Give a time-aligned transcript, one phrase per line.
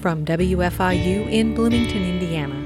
[0.00, 2.58] From WFIU in Bloomington, Indiana,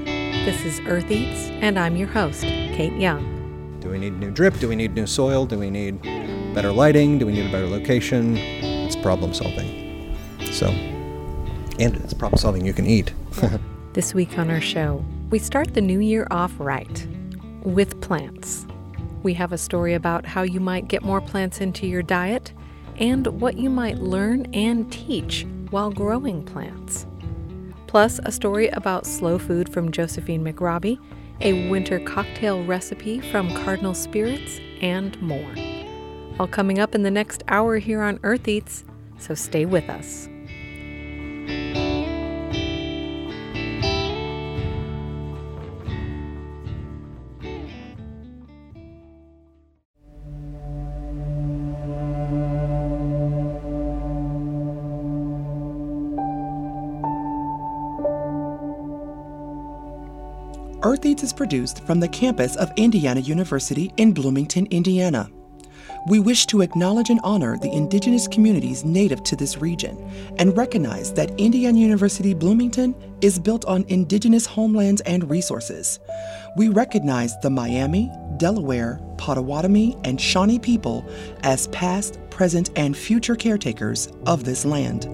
[0.45, 3.77] this is Earth Eats, and I'm your host, Kate Young.
[3.81, 4.57] Do we need new drip?
[4.57, 5.45] Do we need new soil?
[5.45, 6.01] Do we need
[6.55, 7.19] better lighting?
[7.19, 8.37] Do we need a better location?
[8.37, 10.15] It's problem solving.
[10.49, 10.67] So,
[11.77, 13.13] and it's problem solving you can eat.
[13.91, 17.05] this week on our show, we start the new year off right
[17.63, 18.65] with plants.
[19.23, 22.53] We have a story about how you might get more plants into your diet
[22.95, 27.05] and what you might learn and teach while growing plants.
[27.87, 30.99] Plus, a story about slow food from Josephine McRobbie,
[31.41, 35.53] a winter cocktail recipe from Cardinal Spirits, and more.
[36.39, 38.83] All coming up in the next hour here on Earth Eats,
[39.17, 40.27] so stay with us.
[61.05, 65.29] Earth Eats is produced from the campus of Indiana University in Bloomington, Indiana.
[66.09, 69.95] We wish to acknowledge and honor the indigenous communities native to this region
[70.39, 75.99] and recognize that Indiana University Bloomington is built on indigenous homelands and resources.
[76.57, 81.07] We recognize the Miami, Delaware, Potawatomi, and Shawnee people
[81.43, 85.05] as past, present, and future caretakers of this land.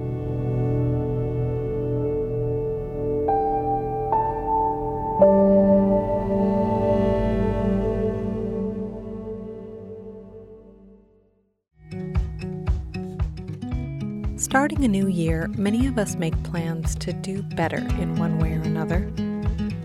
[14.51, 18.51] Starting a new year, many of us make plans to do better in one way
[18.51, 19.09] or another.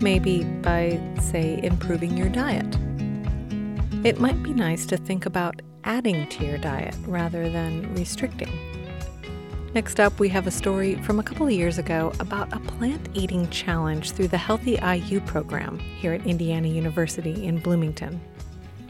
[0.01, 2.77] Maybe by, say, improving your diet.
[4.05, 8.51] It might be nice to think about adding to your diet rather than restricting.
[9.73, 13.07] Next up, we have a story from a couple of years ago about a plant
[13.13, 18.19] eating challenge through the Healthy IU program here at Indiana University in Bloomington.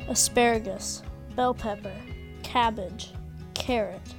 [0.08, 1.04] Asparagus,
[1.36, 1.94] bell pepper,
[2.42, 3.12] cabbage,
[3.54, 4.16] carrot,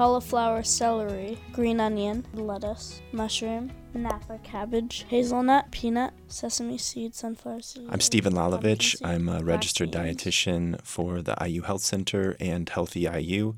[0.00, 7.86] cauliflower, celery, green onion, lettuce, mushroom, Napa cabbage, hazelnut, peanut, sesame seed, sunflower seed.
[7.90, 8.96] I'm Stephen Lalovich.
[9.04, 13.56] I'm a registered dietitian for the IU Health Center and Healthy IU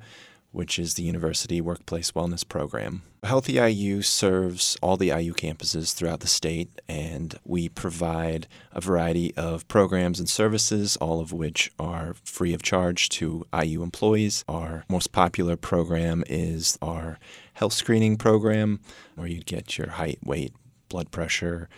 [0.52, 3.02] which is the University Workplace Wellness Program.
[3.24, 9.34] Healthy IU serves all the IU campuses throughout the state, and we provide a variety
[9.36, 14.44] of programs and services, all of which are free of charge to IU employees.
[14.48, 17.18] Our most popular program is our
[17.54, 18.80] health screening program,
[19.14, 20.52] where you get your height, weight,
[20.88, 21.68] blood pressure,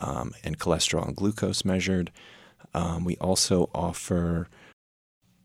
[0.00, 2.10] um, and cholesterol and glucose measured.
[2.74, 4.48] Um, we also offer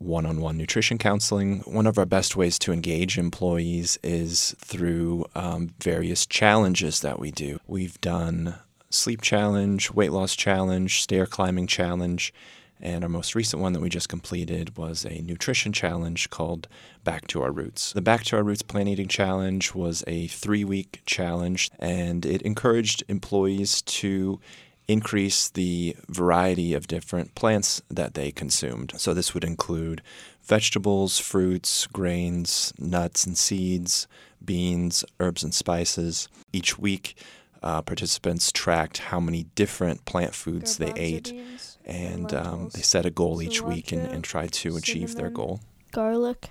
[0.03, 1.59] one on one nutrition counseling.
[1.61, 7.31] One of our best ways to engage employees is through um, various challenges that we
[7.31, 7.59] do.
[7.67, 8.55] We've done
[8.89, 12.33] sleep challenge, weight loss challenge, stair climbing challenge,
[12.79, 16.67] and our most recent one that we just completed was a nutrition challenge called
[17.03, 17.93] Back to Our Roots.
[17.93, 22.41] The Back to Our Roots Plant Eating Challenge was a three week challenge, and it
[22.41, 24.39] encouraged employees to
[24.87, 28.93] increase the variety of different plants that they consumed.
[28.97, 30.01] So this would include
[30.41, 34.07] vegetables, fruits, grains, nuts and seeds,
[34.43, 36.27] beans, herbs and spices.
[36.51, 37.15] Each week,
[37.61, 43.05] uh, participants tracked how many different plant foods they ate, beans, and um, they set
[43.05, 45.61] a goal each week and, and tried to cinnamon, achieve their goal.
[45.91, 46.49] Garlic,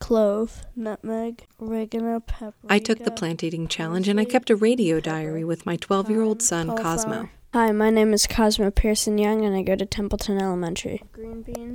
[0.00, 2.66] clove, nutmeg, oregano, pepper.
[2.68, 6.10] I took the plant eating challenge and I kept a radio diary with my 12
[6.10, 7.28] year old son, Cosmo.
[7.52, 11.02] Hi, my name is Cosmo Pearson Young, and I go to Templeton Elementary.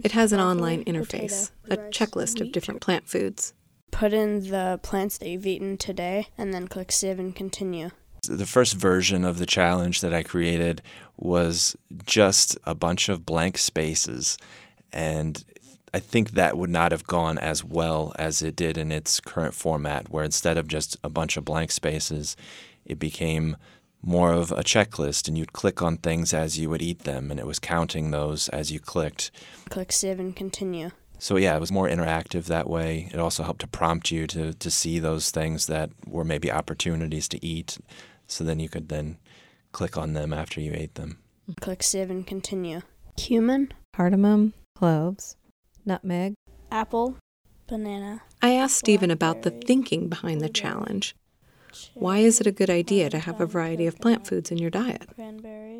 [0.06, 3.54] It has an online interface, a checklist of different plant foods.
[3.92, 7.90] Put in the plants that you've eaten today, and then click Save and Continue.
[8.26, 10.82] The first version of the challenge that I created
[11.18, 11.76] was
[12.06, 14.38] just a bunch of blank spaces,
[14.94, 15.44] and
[15.94, 19.54] I think that would not have gone as well as it did in its current
[19.54, 22.38] format, where instead of just a bunch of blank spaces,
[22.86, 23.58] it became
[24.06, 27.40] more of a checklist and you'd click on things as you would eat them and
[27.40, 29.32] it was counting those as you clicked.
[29.70, 30.92] Click save and continue.
[31.18, 33.10] So yeah, it was more interactive that way.
[33.12, 37.28] It also helped to prompt you to, to see those things that were maybe opportunities
[37.30, 37.78] to eat.
[38.28, 39.18] So then you could then
[39.72, 41.20] click on them after you ate them.
[41.60, 42.82] Click save and continue.
[43.18, 45.36] Cumin, cardamom, cloves,
[45.86, 46.34] nutmeg,
[46.72, 47.18] apple,
[47.68, 48.22] banana.
[48.42, 51.16] I asked Stephen about the thinking behind the challenge.
[51.94, 54.70] Why is it a good idea to have a variety of plant foods in your
[54.70, 55.08] diet?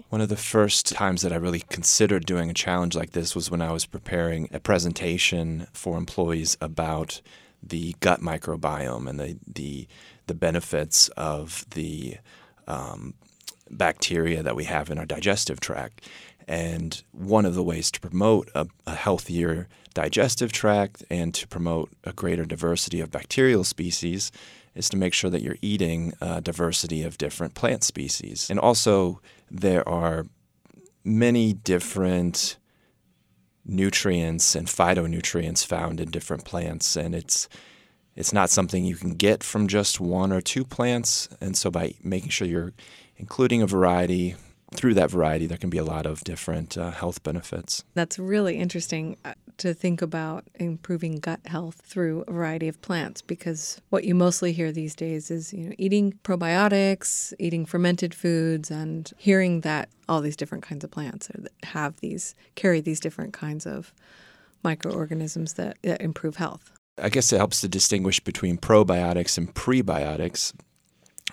[0.10, 3.50] One of the first times that I really considered doing a challenge like this was
[3.52, 7.22] when I was preparing a presentation for employees about
[7.62, 9.88] the gut microbiome and the the,
[10.28, 12.18] the benefits of the
[12.68, 13.16] um,
[13.70, 16.08] bacteria that we have in our digestive tract.
[16.48, 21.92] And one of the ways to promote a, a, healthier digestive tract and to promote
[22.04, 24.32] a greater diversity of bacterial species
[24.76, 28.50] is to make sure that you're eating a diversity of different plant species.
[28.50, 30.26] And also, there are
[31.04, 32.58] many different
[33.66, 37.48] nutrients and phytonutrients found in different plants, and it's
[38.16, 41.28] it's not something you can get from just one or two plants.
[41.42, 42.74] And so, by making sure you're
[43.18, 44.36] including a variety,
[44.76, 47.84] through that variety, there can be a lot of different uh, health benefits.
[47.94, 53.22] That's really interesting uh, to think about improving gut health through a variety of plants
[53.22, 58.70] because what you mostly hear these days is you know eating probiotics, eating fermented foods,
[58.70, 61.30] and hearing that all these different kinds of plants
[61.64, 63.94] have these carry these different kinds of
[64.64, 66.72] microorganisms that, that improve health.
[66.98, 70.54] I guess it helps to distinguish between probiotics and prebiotics.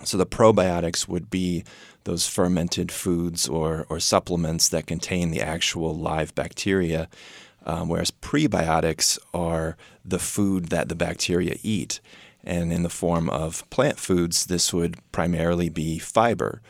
[0.04, 1.64] So the probiotics would be
[2.04, 7.08] those fermented foods or, or supplements that contain the actual live bacteria,
[7.64, 12.00] um, whereas prebiotics are the food that the bacteria eat.
[12.44, 16.60] And in the form of plant foods, this would primarily be fiber.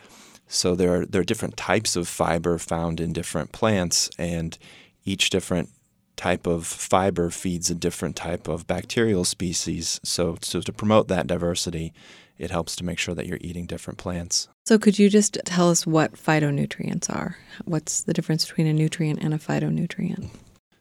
[0.46, 4.58] So there are, there are different types of fiber found in different plants, and
[5.06, 5.70] each different
[6.14, 9.98] type of fiber feeds a different type of bacterial species.
[10.04, 11.94] So, so to promote that diversity,
[12.38, 14.48] it helps to make sure that you're eating different plants.
[14.64, 17.36] So, could you just tell us what phytonutrients are?
[17.64, 20.30] What's the difference between a nutrient and a phytonutrient?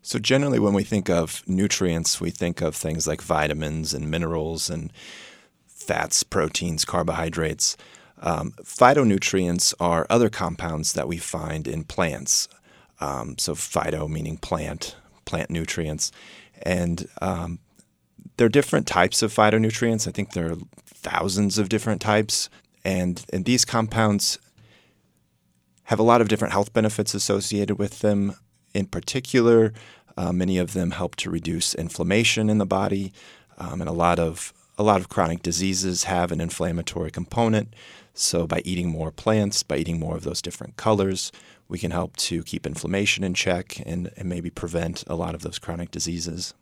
[0.01, 4.69] So, generally, when we think of nutrients, we think of things like vitamins and minerals
[4.69, 4.91] and
[5.67, 7.77] fats, proteins, carbohydrates.
[8.21, 12.47] Um, phytonutrients are other compounds that we find in plants.
[12.99, 14.95] Um, so, phyto meaning plant,
[15.25, 16.11] plant nutrients.
[16.63, 17.59] And um,
[18.37, 20.07] there are different types of phytonutrients.
[20.07, 20.57] I think there are
[21.01, 22.49] thousands of different types.
[22.83, 24.39] And, and these compounds
[25.85, 28.35] have a lot of different health benefits associated with them.
[28.73, 29.73] In particular,
[30.17, 33.11] uh, many of them help to reduce inflammation in the body,
[33.57, 37.75] um, and a lot of a lot of chronic diseases have an inflammatory component.
[38.13, 41.31] So, by eating more plants, by eating more of those different colors,
[41.67, 45.41] we can help to keep inflammation in check and, and maybe prevent a lot of
[45.41, 46.53] those chronic diseases.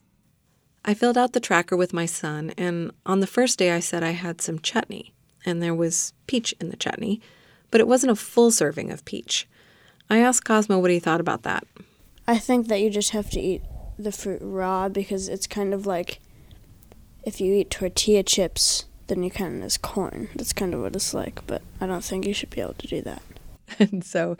[0.86, 4.04] I filled out the tracker with my son, and on the first day I said
[4.04, 5.14] I had some chutney,
[5.46, 7.22] and there was peach in the chutney,
[7.72, 9.48] but it wasn't a full serving of peach.
[10.10, 11.66] I asked Cosmo what he thought about that.
[12.28, 13.62] I think that you just have to eat
[13.98, 16.20] the fruit raw because it's kind of like
[17.24, 20.30] if you eat tortilla chips, then you count it as corn.
[20.36, 22.88] That's kind of what it's like, but I don't think you should be able to
[22.88, 23.22] do that.
[23.80, 24.38] and so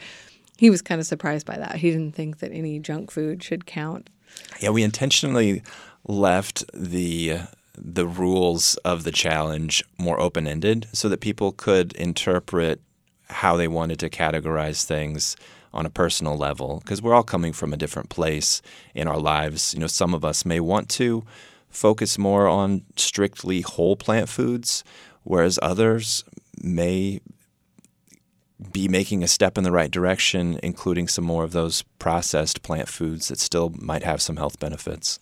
[0.58, 1.76] he was kind of surprised by that.
[1.76, 4.10] He didn't think that any junk food should count.
[4.60, 5.64] Yeah, we intentionally
[6.10, 7.38] left the
[7.82, 12.82] the rules of the challenge more open ended so that people could interpret
[13.30, 15.38] how they wanted to categorize things
[15.72, 18.62] on a personal level because we're all coming from a different place
[18.94, 19.74] in our lives.
[19.74, 21.24] You know, some of us may want to
[21.70, 24.84] focus more on strictly whole plant foods,
[25.24, 26.26] whereas others
[26.62, 27.22] may
[28.74, 32.90] be making a step in the right direction, including some more of those processed plant
[32.90, 35.20] foods that still might have some health benefits.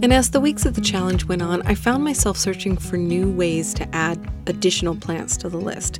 [0.00, 3.32] And as the weeks of the challenge went on, I found myself searching for new
[3.32, 5.98] ways to add additional plants to the list.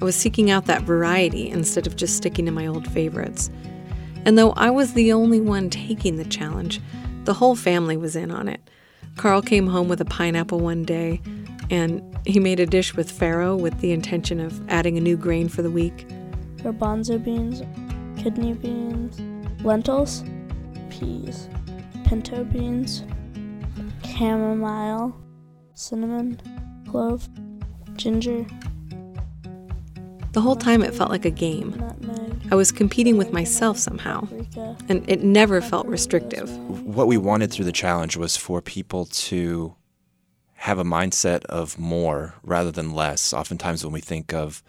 [0.00, 3.50] I was seeking out that variety instead of just sticking to my old favorites.
[4.24, 6.80] And though I was the only one taking the challenge,
[7.24, 8.70] the whole family was in on it.
[9.16, 11.20] Carl came home with a pineapple one day,
[11.70, 15.50] and he made a dish with farro with the intention of adding a new grain
[15.50, 16.08] for the week.
[16.56, 17.60] Garbanzo beans,
[18.18, 19.20] kidney beans,
[19.62, 20.24] lentils,
[20.88, 21.50] peas
[22.06, 23.02] pinto beans,
[24.16, 25.14] chamomile,
[25.74, 26.40] cinnamon,
[26.88, 27.28] clove,
[27.96, 28.46] ginger.
[30.32, 31.82] The whole time it felt like a game.
[32.50, 34.28] I was competing with myself somehow,
[34.88, 36.50] and it never felt restrictive.
[36.68, 39.74] What we wanted through the challenge was for people to
[40.54, 43.32] have a mindset of more rather than less.
[43.32, 44.62] Oftentimes, when we think of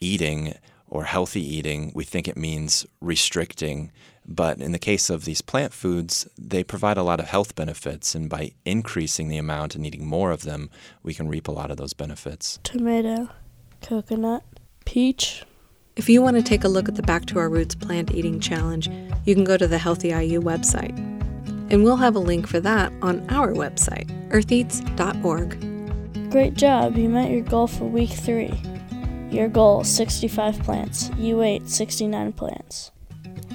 [0.00, 0.54] eating
[0.88, 3.92] or healthy eating, we think it means restricting
[4.26, 8.14] but in the case of these plant foods, they provide a lot of health benefits,
[8.14, 10.70] and by increasing the amount and eating more of them,
[11.02, 12.58] we can reap a lot of those benefits.
[12.62, 13.28] Tomato,
[13.80, 14.42] coconut,
[14.84, 15.44] peach.
[15.94, 18.40] If you want to take a look at the Back to Our Roots Plant Eating
[18.40, 18.90] Challenge,
[19.24, 20.96] you can go to the Healthy IU website.
[21.70, 26.30] And we'll have a link for that on our website, eartheats.org.
[26.30, 28.52] Great job, you met your goal for week three.
[29.30, 31.10] Your goal 65 plants.
[31.16, 32.92] You ate 69 plants.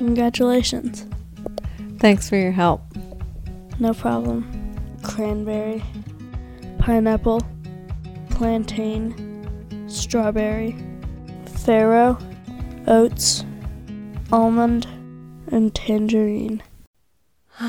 [0.01, 1.05] Congratulations.
[2.00, 2.81] Thanks for your help.
[3.77, 4.50] No problem.
[5.03, 5.84] Cranberry,
[6.79, 7.43] pineapple,
[8.31, 9.13] plantain,
[9.88, 10.75] strawberry,
[11.46, 12.20] farro,
[12.88, 13.46] oats,
[14.31, 14.88] almond,
[15.51, 16.63] and tangerine.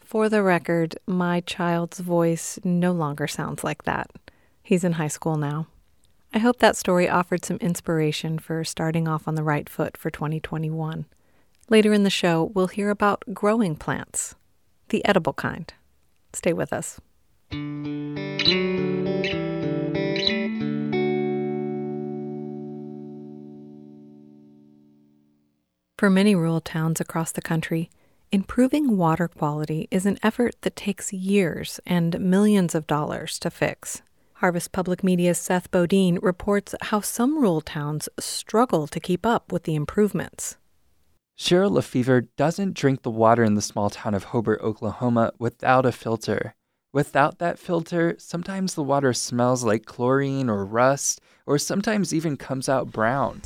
[0.00, 4.10] For the record, my child's voice no longer sounds like that.
[4.60, 5.68] He's in high school now.
[6.34, 10.10] I hope that story offered some inspiration for starting off on the right foot for
[10.10, 11.04] 2021.
[11.68, 14.34] Later in the show, we'll hear about growing plants,
[14.88, 15.72] the edible kind.
[16.32, 16.98] Stay with us.
[25.98, 27.90] For many rural towns across the country,
[28.32, 34.00] improving water quality is an effort that takes years and millions of dollars to fix.
[34.42, 39.62] Harvest Public Media's Seth Bodine reports how some rural towns struggle to keep up with
[39.62, 40.56] the improvements.
[41.38, 45.92] Cheryl Lefevre doesn't drink the water in the small town of Hobart, Oklahoma without a
[45.92, 46.56] filter.
[46.92, 52.68] Without that filter, sometimes the water smells like chlorine or rust, or sometimes even comes
[52.68, 53.42] out brown.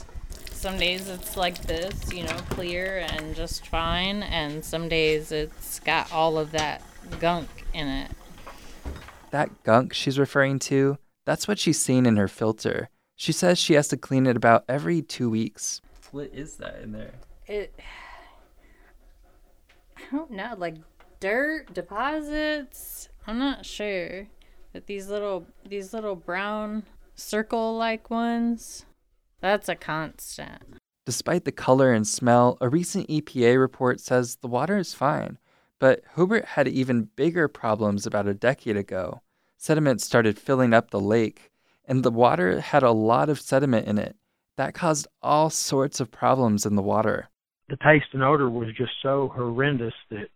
[0.51, 5.79] Some days it's like this, you know, clear and just fine, and some days it's
[5.81, 6.81] got all of that
[7.21, 8.11] gunk in it.
[9.31, 12.89] That gunk she's referring to, that's what she's seen in her filter.
[13.17, 15.81] She says she has to clean it about every two weeks.
[16.13, 17.15] What is that in there?
[17.47, 17.79] It.
[19.97, 20.77] I don't know, like
[21.21, 23.09] dirt deposits.
[23.27, 24.29] I'm not sure,
[24.73, 28.87] but these little these little brown circle like ones.
[29.41, 30.63] That's a constant.
[31.05, 35.39] Despite the color and smell, a recent EPA report says the water is fine.
[35.79, 39.21] But Hobart had even bigger problems about a decade ago.
[39.59, 41.51] Sediment started filling up the lake,
[41.85, 44.17] and the water had a lot of sediment in it.
[44.57, 47.29] That caused all sorts of problems in the water.
[47.69, 50.29] The taste and odor was just so horrendous that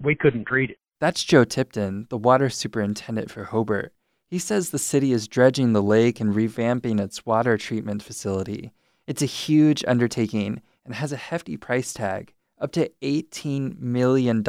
[0.00, 0.78] we couldn't treat it.
[0.98, 3.92] That's Joe Tipton, the water superintendent for Hobart.
[4.26, 8.72] He says the city is dredging the lake and revamping its water treatment facility.
[9.06, 14.44] It's a huge undertaking and has a hefty price tag, up to $18 million.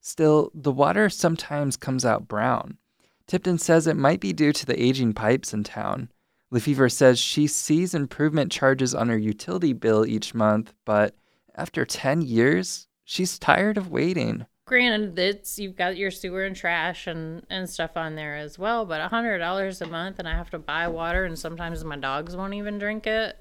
[0.00, 2.78] Still, the water sometimes comes out brown.
[3.26, 6.10] Tipton says it might be due to the aging pipes in town.
[6.50, 11.14] Lefevre says she sees improvement charges on her utility bill each month, but
[11.54, 14.46] after 10 years, she's tired of waiting.
[14.66, 18.84] Granted, it's you've got your sewer and trash and, and stuff on there as well,
[18.84, 21.96] but a hundred dollars a month and I have to buy water and sometimes my
[21.96, 23.36] dogs won't even drink it.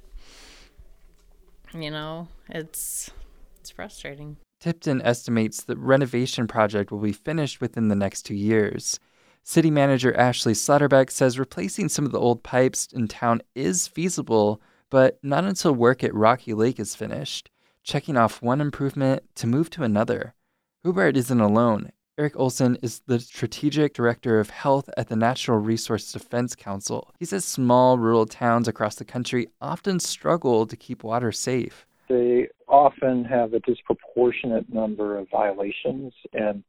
[1.74, 3.12] You know, it's
[3.70, 4.38] it's frustrating.
[4.60, 9.00] Tipton estimates the renovation project will be finished within the next two years.
[9.44, 14.60] City manager Ashley Slaughterbeck says replacing some of the old pipes in town is feasible,
[14.90, 17.50] but not until work at Rocky Lake is finished,
[17.84, 20.34] checking off one improvement to move to another.
[20.84, 21.92] Hobart isn't alone.
[22.18, 27.14] Eric Olson is the strategic director of health at the Natural Resource Defense Council.
[27.18, 31.86] He says small rural towns across the country often struggle to keep water safe.
[32.10, 36.64] They often have a disproportionate number of violations and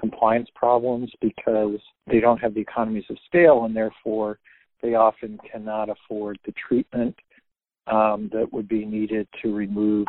[0.00, 4.38] compliance problems because they don't have the economies of scale and therefore
[4.82, 7.16] they often cannot afford the treatment
[7.86, 10.06] um, that would be needed to remove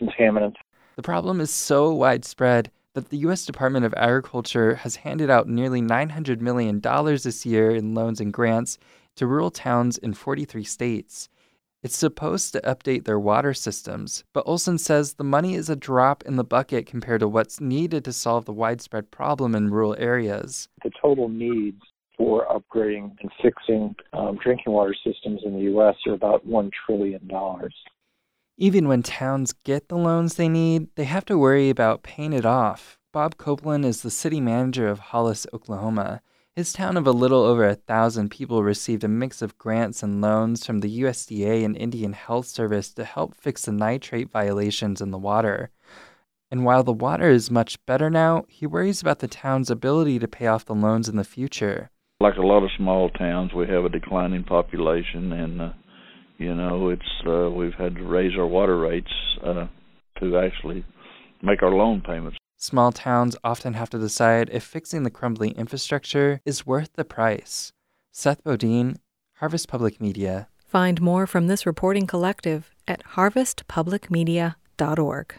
[0.00, 0.56] contaminants.
[0.96, 3.44] The problem is so widespread that the U.S.
[3.44, 8.78] Department of Agriculture has handed out nearly $900 million this year in loans and grants
[9.16, 11.28] to rural towns in 43 states.
[11.84, 16.22] It's supposed to update their water systems, but Olson says the money is a drop
[16.24, 20.70] in the bucket compared to what's needed to solve the widespread problem in rural areas.
[20.82, 21.82] The total needs
[22.16, 25.94] for upgrading and fixing um, drinking water systems in the U.S.
[26.06, 27.30] are about $1 trillion.
[28.56, 32.46] Even when towns get the loans they need, they have to worry about paying it
[32.46, 32.98] off.
[33.12, 36.22] Bob Copeland is the city manager of Hollis, Oklahoma.
[36.56, 40.20] His town of a little over a thousand people received a mix of grants and
[40.20, 45.10] loans from the USDA and Indian Health Service to help fix the nitrate violations in
[45.10, 45.70] the water.
[46.52, 50.28] And while the water is much better now, he worries about the town's ability to
[50.28, 51.90] pay off the loans in the future.
[52.20, 55.72] Like a lot of small towns, we have a declining population, and uh,
[56.38, 59.10] you know, it's uh, we've had to raise our water rates
[59.44, 59.66] uh,
[60.20, 60.84] to actually
[61.42, 62.38] make our loan payments.
[62.56, 67.72] Small towns often have to decide if fixing the crumbling infrastructure is worth the price.
[68.12, 68.98] Seth Bodine,
[69.34, 70.48] Harvest Public Media.
[70.64, 75.34] Find more from this reporting collective at harvestpublicmedia.org.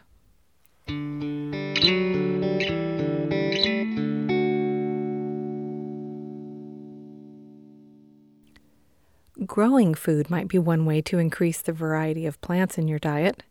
[9.45, 13.43] Growing food might be one way to increase the variety of plants in your diet.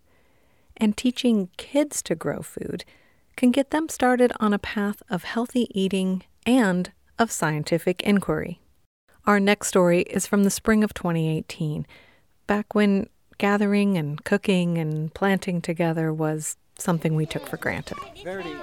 [0.77, 2.85] And teaching kids to grow food
[3.37, 8.61] can get them started on a path of healthy eating and of scientific inquiry.
[9.27, 11.87] Our next story is from the spring of 2018,
[12.47, 17.97] back when gathering and cooking and planting together was something we took for granted.
[18.23, 18.55] Verity.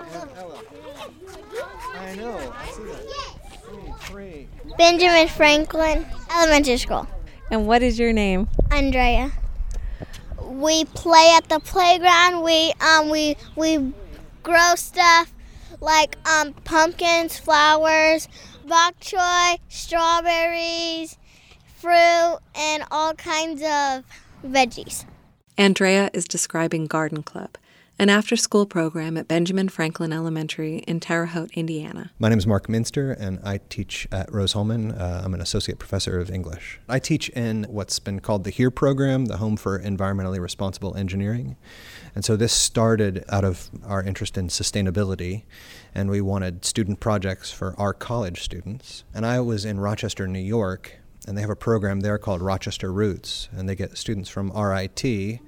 [1.95, 2.53] I know.
[2.55, 3.01] I see that.
[3.63, 4.47] Three, three.
[4.77, 7.07] Benjamin Franklin Elementary School.
[7.49, 8.47] And what is your name?
[8.71, 9.31] Andrea.
[10.41, 12.43] We play at the playground.
[12.43, 13.93] We um we we
[14.43, 15.33] grow stuff
[15.79, 18.27] like um pumpkins, flowers,
[18.65, 21.17] bok choy, strawberries,
[21.77, 24.03] fruit, and all kinds of
[24.45, 25.05] veggies.
[25.57, 27.57] Andrea is describing Garden Club,
[27.99, 32.11] an after school program at Benjamin Franklin Elementary in Terre Haute, Indiana.
[32.17, 34.93] My name is Mark Minster, and I teach at Rose-Hulman.
[34.93, 36.79] Uh, I'm an associate professor of English.
[36.89, 41.57] I teach in what's been called the HERE program, the Home for Environmentally Responsible Engineering.
[42.13, 45.43] And so this started out of our interest in sustainability,
[45.95, 49.03] and we wanted student projects for our college students.
[49.13, 52.91] And I was in Rochester, New York, and they have a program there called Rochester
[52.91, 55.39] Roots, and they get students from RIT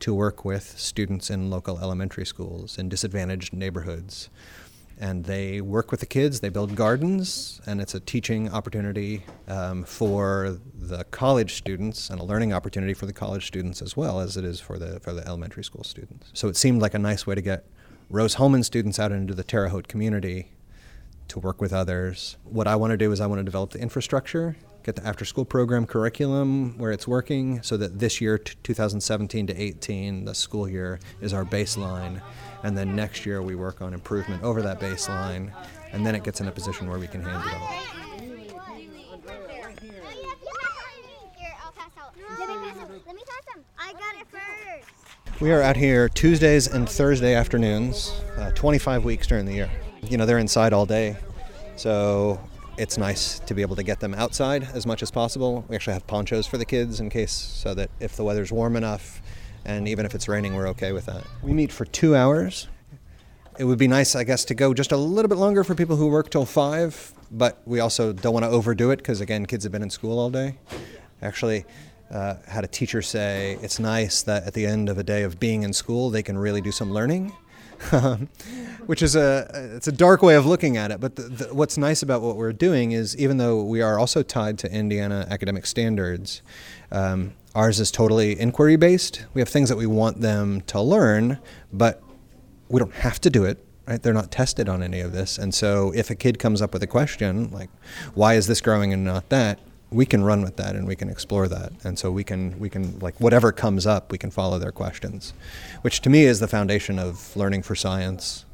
[0.00, 4.28] to work with students in local elementary schools in disadvantaged neighborhoods.
[5.02, 9.82] And they work with the kids, they build gardens, and it's a teaching opportunity um,
[9.82, 14.36] for the college students and a learning opportunity for the college students as well as
[14.36, 16.30] it is for the, for the elementary school students.
[16.34, 17.66] So it seemed like a nice way to get
[18.10, 20.52] Rose-Hulman students out into the Terre Haute community
[21.26, 22.36] to work with others.
[22.44, 25.24] What I want to do is I want to develop the infrastructure get the after
[25.24, 30.34] school program curriculum where it's working so that this year, t- 2017 to 18, the
[30.34, 32.20] school year, is our baseline.
[32.62, 35.52] And then next year we work on improvement over that baseline.
[35.92, 37.92] And then it gets in a position where we can hand it.
[45.40, 49.70] We are out here Tuesdays and Thursday afternoons, uh, 25 weeks during the year.
[50.02, 51.16] You know, they're inside all day.
[51.76, 52.40] So
[52.78, 55.64] it's nice to be able to get them outside as much as possible.
[55.68, 58.76] We actually have ponchos for the kids in case so that if the weather's warm
[58.76, 59.20] enough
[59.64, 61.24] and even if it's raining, we're okay with that.
[61.42, 62.68] We meet for two hours.
[63.58, 65.96] It would be nice, I guess, to go just a little bit longer for people
[65.96, 69.64] who work till five, but we also don't want to overdo it because, again, kids
[69.64, 70.56] have been in school all day.
[71.20, 71.66] Actually,
[72.10, 75.38] uh, had a teacher say it's nice that at the end of a day of
[75.38, 77.32] being in school, they can really do some learning.
[78.86, 81.00] which is a it's a dark way of looking at it.
[81.00, 84.22] But the, the, what's nice about what we're doing is even though we are also
[84.22, 86.42] tied to Indiana academic standards,
[86.90, 89.24] um, ours is totally inquiry based.
[89.34, 91.38] We have things that we want them to learn,
[91.72, 92.02] but
[92.68, 93.64] we don't have to do it.
[93.86, 94.02] Right?
[94.02, 96.82] They're not tested on any of this, and so if a kid comes up with
[96.82, 97.70] a question like,
[98.14, 99.58] "Why is this growing and not that?"
[99.92, 101.72] We can run with that and we can explore that.
[101.84, 105.32] And so we can we can like whatever comes up we can follow their questions
[105.82, 108.44] which to me is the foundation of learning for science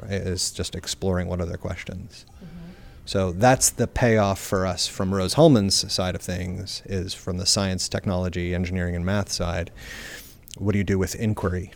[0.00, 2.24] right is just exploring what are their questions.
[2.36, 2.46] Mm-hmm.
[3.04, 7.88] So that's the payoff for us from Rose-Hulman's side of things is from the science
[7.88, 9.70] technology engineering and math side.
[10.56, 11.72] What do you do with inquiry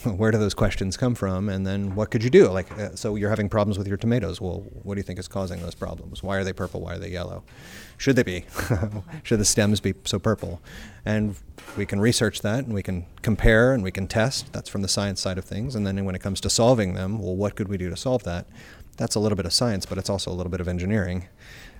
[0.04, 2.48] where do those questions come from and then what could you do?
[2.48, 4.40] Like uh, so you're having problems with your tomatoes.
[4.40, 6.22] Well what do you think is causing those problems?
[6.22, 6.80] Why are they purple?
[6.80, 7.42] Why are they yellow?
[7.98, 8.44] Should they be?
[9.22, 10.60] Should the stems be so purple?
[11.04, 11.36] And
[11.76, 14.52] we can research that and we can compare and we can test.
[14.52, 15.74] That's from the science side of things.
[15.74, 18.22] And then when it comes to solving them well what could we do to solve
[18.24, 18.46] that?
[18.96, 21.28] That's a little bit of science but it's also a little bit of engineering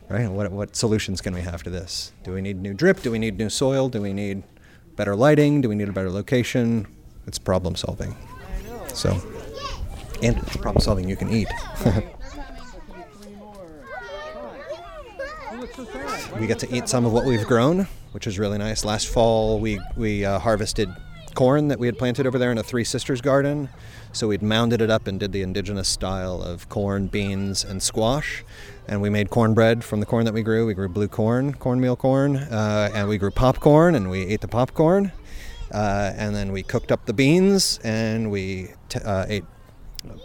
[0.09, 0.28] right?
[0.28, 2.11] What, what solutions can we have to this?
[2.24, 3.00] Do we need new drip?
[3.00, 3.88] Do we need new soil?
[3.88, 4.42] Do we need
[4.96, 5.61] better lighting?
[5.61, 6.88] Do we need a better location
[7.26, 8.16] it's problem solving.
[8.94, 9.20] So,
[10.22, 11.48] and it's problem solving you can eat.
[16.38, 18.85] we get to eat some of what we've grown, which is really nice.
[18.85, 20.90] Last fall, we we uh, harvested
[21.35, 23.68] corn that we had planted over there in a Three Sisters garden.
[24.12, 28.44] So we'd mounded it up and did the indigenous style of corn, beans, and squash.
[28.88, 30.66] And we made cornbread from the corn that we grew.
[30.66, 34.48] We grew blue corn, cornmeal corn, uh, and we grew popcorn, and we ate the
[34.48, 35.12] popcorn.
[35.70, 39.44] Uh, and then we cooked up the beans and we t- uh, ate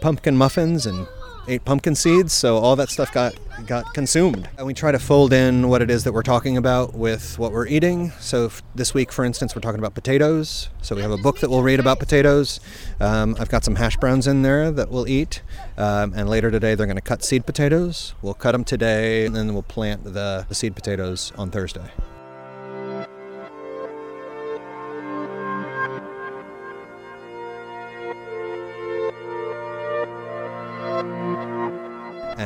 [0.00, 1.06] pumpkin muffins and
[1.48, 2.32] ate pumpkin seeds.
[2.32, 3.34] So all that stuff got
[3.66, 4.48] got consumed.
[4.58, 7.52] And we try to fold in what it is that we're talking about with what
[7.52, 8.10] we're eating.
[8.20, 10.68] So f- this week, for instance, we're talking about potatoes.
[10.82, 12.60] So we have a book that we'll read about potatoes.
[13.00, 15.42] Um, I've got some hash browns in there that we'll eat.
[15.78, 18.14] Um, and later today, they're going to cut seed potatoes.
[18.20, 21.90] We'll cut them today, and then we'll plant the, the seed potatoes on Thursday.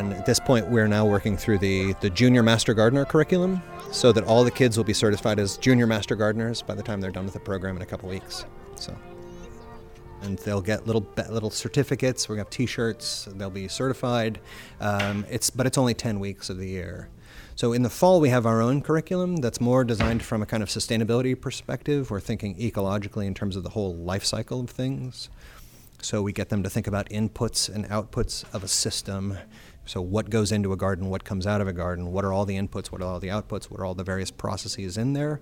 [0.00, 4.12] And at this point, we're now working through the, the Junior Master Gardener curriculum so
[4.12, 7.10] that all the kids will be certified as Junior Master Gardeners by the time they're
[7.10, 8.46] done with the program in a couple weeks.
[8.76, 8.96] So,
[10.22, 12.30] and they'll get little little certificates.
[12.30, 13.28] We're gonna have T-shirts.
[13.34, 14.40] They'll be certified.
[14.80, 17.10] Um, it's but it's only ten weeks of the year.
[17.54, 20.62] So in the fall, we have our own curriculum that's more designed from a kind
[20.62, 22.10] of sustainability perspective.
[22.10, 25.28] We're thinking ecologically in terms of the whole life cycle of things.
[26.02, 29.36] So we get them to think about inputs and outputs of a system.
[29.86, 32.44] So what goes into a garden, what comes out of a garden, what are all
[32.44, 35.40] the inputs, what are all the outputs, what are all the various processes in there.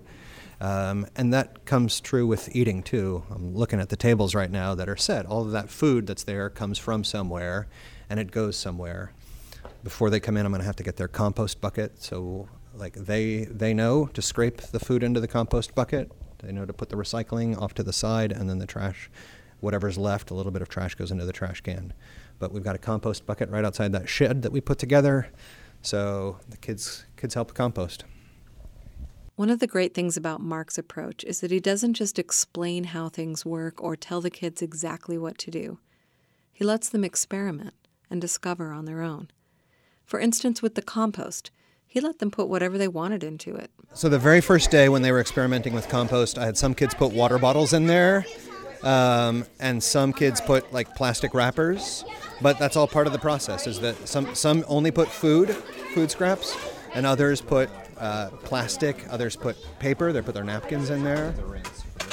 [0.60, 3.24] Um, and that comes true with eating too.
[3.30, 5.26] I'm looking at the tables right now that are set.
[5.26, 7.68] All of that food that's there comes from somewhere
[8.10, 9.12] and it goes somewhere.
[9.84, 12.02] Before they come in, I'm going to have to get their compost bucket.
[12.02, 16.64] So, like, they, they know to scrape the food into the compost bucket, they know
[16.64, 19.10] to put the recycling off to the side, and then the trash,
[19.60, 21.92] whatever's left, a little bit of trash goes into the trash can.
[22.38, 25.28] But we've got a compost bucket right outside that shed that we put together.
[25.82, 28.04] So the kids kids help compost.
[29.36, 33.08] One of the great things about Mark's approach is that he doesn't just explain how
[33.08, 35.78] things work or tell the kids exactly what to do.
[36.52, 37.74] He lets them experiment
[38.10, 39.30] and discover on their own.
[40.04, 41.52] For instance, with the compost,
[41.86, 43.70] he let them put whatever they wanted into it.
[43.94, 46.94] So the very first day when they were experimenting with compost, I had some kids
[46.94, 48.26] put water bottles in there,
[48.84, 52.04] um, and some kids put like plastic wrappers.
[52.40, 53.66] But that's all part of the process.
[53.66, 55.50] Is that some some only put food,
[55.94, 56.56] food scraps,
[56.94, 59.04] and others put uh, plastic.
[59.10, 60.12] Others put paper.
[60.12, 61.34] They put their napkins in there.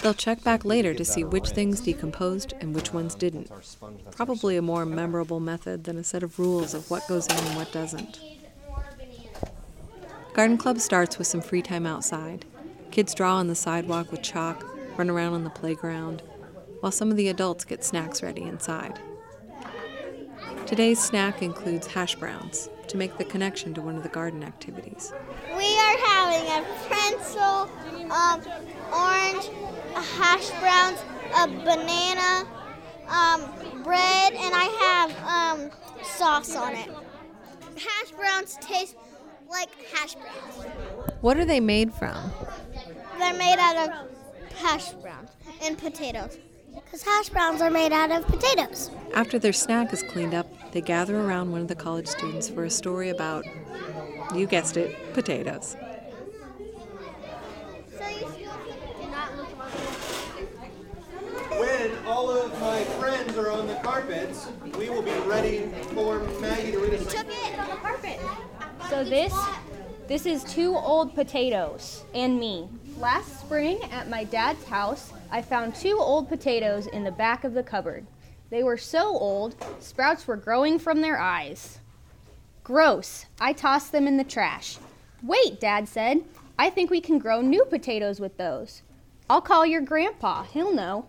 [0.01, 3.49] They'll check back later to see which things decomposed and which ones didn't.
[4.11, 7.55] Probably a more memorable method than a set of rules of what goes in and
[7.55, 8.19] what doesn't.
[10.33, 12.45] Garden Club starts with some free time outside.
[12.91, 14.63] Kids draw on the sidewalk with chalk,
[14.97, 16.21] run around on the playground,
[16.85, 18.99] while some of the adults get snacks ready inside.
[20.67, 25.11] Today's snack includes hash browns to make the connection to one of the garden activities.
[25.57, 27.71] We are having a pretzel,
[28.11, 28.39] um,
[28.93, 29.49] orange,
[29.95, 31.03] a hash browns,
[31.35, 32.47] a banana,
[33.07, 35.71] um, bread, and I have um,
[36.03, 36.91] sauce on it.
[37.77, 38.95] Hash browns taste
[39.49, 40.67] like hash browns.
[41.21, 42.31] What are they made from?
[43.17, 45.31] They're made out of hash browns
[45.63, 46.37] and potatoes.
[46.75, 48.91] Because hash browns are made out of potatoes.
[49.13, 52.65] After their snack is cleaned up, they gather around one of the college students for
[52.65, 53.45] a story about,
[54.35, 55.77] you guessed it, potatoes.
[61.49, 66.71] When all of my friends are on the carpets, we will be ready for Maggie
[66.71, 67.13] to read us.
[67.13, 68.19] Took it on the carpet.
[68.89, 69.33] So this
[70.07, 72.69] this is two old potatoes and me.
[72.99, 77.53] Last spring at my dad's house, I found two old potatoes in the back of
[77.53, 78.07] the cupboard.
[78.49, 81.79] They were so old, sprouts were growing from their eyes.
[82.63, 83.25] Gross.
[83.41, 84.77] I tossed them in the trash.
[85.21, 86.23] Wait, Dad said.
[86.57, 88.81] I think we can grow new potatoes with those.
[89.29, 90.43] I'll call your grandpa.
[90.43, 91.05] He'll know.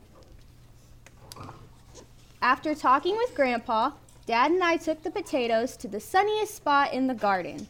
[2.42, 3.92] After talking with Grandpa,
[4.26, 7.68] Dad and I took the potatoes to the sunniest spot in the garden.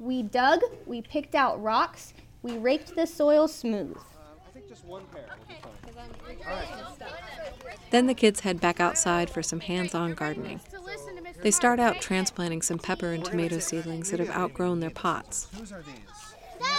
[0.00, 3.96] We dug, we picked out rocks, we raked the soil smooth.
[7.90, 10.60] Then the kids head back outside for some hands on gardening.
[11.42, 15.48] They start out transplanting some pepper and tomato seedlings that have outgrown their pots.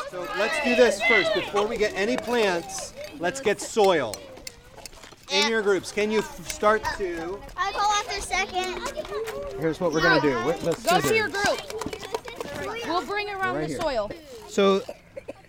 [0.10, 1.34] So let's do this first.
[1.34, 4.16] Before we get any plants, let's get soil.
[5.32, 7.38] In your groups, can you f- start to?
[7.58, 9.60] I go after second.
[9.60, 10.42] Here's what we're gonna do.
[10.46, 11.72] With the Go to your scissors.
[11.72, 12.88] group.
[12.88, 13.82] We'll bring around Right the here.
[13.82, 14.10] soil.
[14.48, 14.82] So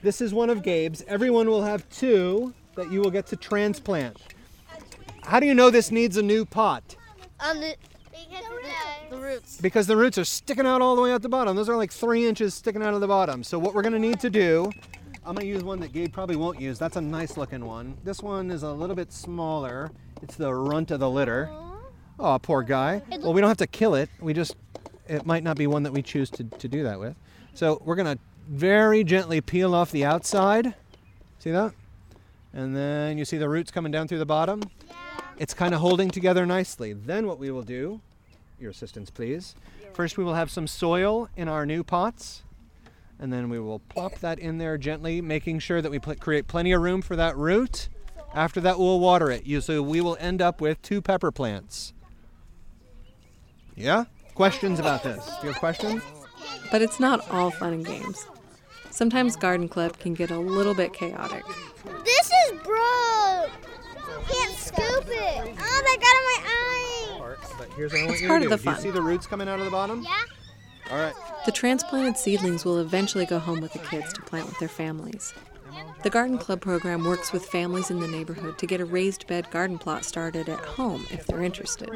[0.02, 1.02] this is one of Gabe's.
[1.08, 4.16] Everyone will have two that you will get to transplant.
[5.22, 6.96] How do you know this needs a new pot?
[7.40, 7.76] On the
[9.10, 9.60] the roots.
[9.60, 11.56] Because the roots are sticking out all the way at the bottom.
[11.56, 13.42] Those are like three inches sticking out of the bottom.
[13.42, 14.70] So what we're gonna need to do,
[15.24, 16.78] I'm gonna use one that Gabe probably won't use.
[16.78, 17.96] That's a nice looking one.
[18.04, 19.90] This one is a little bit smaller.
[20.22, 21.50] It's the runt of the litter.
[22.18, 23.02] Oh, poor guy.
[23.22, 24.10] Well, we don't have to kill it.
[24.20, 24.56] We just,
[25.06, 27.14] it might not be one that we choose to, to do that with.
[27.54, 30.74] So we're gonna very gently peel off the outside.
[31.38, 31.72] See that?
[32.52, 34.62] And then you see the roots coming down through the bottom.
[35.38, 36.92] It's kind of holding together nicely.
[36.92, 38.00] Then what we will do,
[38.58, 39.54] your assistance please.
[39.92, 42.42] First we will have some soil in our new pots.
[43.20, 46.46] And then we will plop that in there gently, making sure that we pl- create
[46.46, 47.88] plenty of room for that root.
[48.32, 49.44] After that, we'll water it.
[49.44, 51.92] You, so we will end up with two pepper plants.
[53.74, 54.04] Yeah?
[54.34, 55.26] Questions about this?
[55.40, 56.02] Do you have questions?
[56.70, 58.24] But it's not all fun and games.
[58.90, 61.44] Sometimes Garden Club can get a little bit chaotic.
[62.04, 63.50] This is broke.
[64.28, 65.54] Can't scoop it.
[65.58, 67.36] Oh, that got in my eye.
[67.58, 68.56] But here's what I want It's you part to of do.
[68.56, 68.82] the Do you fun.
[68.82, 70.02] see the roots coming out of the bottom?
[70.02, 70.18] Yeah.
[70.90, 71.14] All right.
[71.46, 75.32] The transplanted seedlings will eventually go home with the kids to plant with their families.
[76.02, 79.50] The Garden Club program works with families in the neighborhood to get a raised bed
[79.50, 81.90] garden plot started at home if they're interested.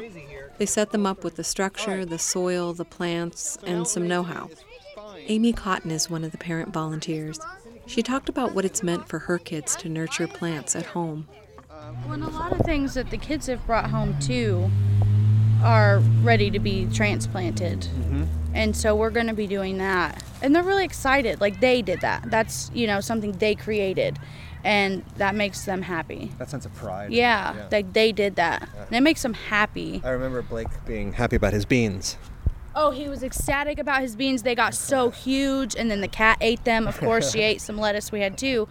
[0.57, 4.49] They set them up with the structure, the soil, the plants, and some know how.
[5.27, 7.39] Amy Cotton is one of the parent volunteers.
[7.85, 11.27] She talked about what it's meant for her kids to nurture plants at home.
[12.03, 14.69] Well, and a lot of things that the kids have brought home too
[15.63, 17.81] are ready to be transplanted.
[17.81, 18.23] Mm-hmm.
[18.53, 20.23] And so we're going to be doing that.
[20.41, 21.39] And they're really excited.
[21.41, 22.29] Like they did that.
[22.29, 24.19] That's, you know, something they created.
[24.63, 26.31] And that makes them happy.
[26.37, 27.11] That sense of pride.
[27.11, 28.69] Yeah, like they did that.
[28.87, 30.01] And it makes them happy.
[30.03, 32.17] I remember Blake being happy about his beans.
[32.75, 34.43] Oh, he was ecstatic about his beans.
[34.43, 36.87] They got so huge, and then the cat ate them.
[36.87, 38.67] Of course, she ate some lettuce we had too.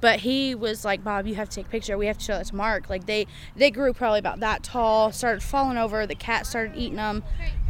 [0.00, 1.96] But he was like, "Bob, you have to take a picture.
[1.96, 5.12] We have to show that to Mark." Like they they grew probably about that tall,
[5.12, 6.06] started falling over.
[6.06, 7.22] The cat started eating them.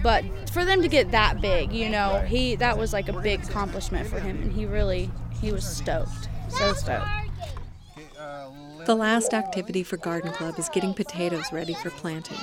[0.03, 3.45] But for them to get that big, you know, he that was like a big
[3.45, 7.07] accomplishment for him, and he really he was stoked, so stoked.
[8.87, 12.38] The last activity for Garden Club is getting potatoes ready for planting.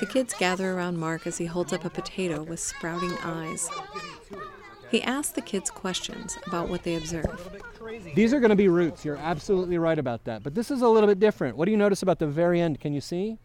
[0.00, 3.68] The kids gather around Mark as he holds up a potato with sprouting eyes.
[4.90, 7.58] He asks the kids questions about what they observe.
[8.14, 9.04] These are going to be roots.
[9.04, 10.42] You're absolutely right about that.
[10.42, 11.56] But this is a little bit different.
[11.56, 12.80] What do you notice about the very end?
[12.80, 13.36] Can you see?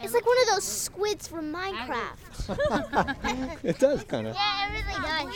[0.00, 3.56] It's like one of those squids from Minecraft.
[3.64, 4.34] It does kind of.
[4.34, 5.34] yeah, it really does.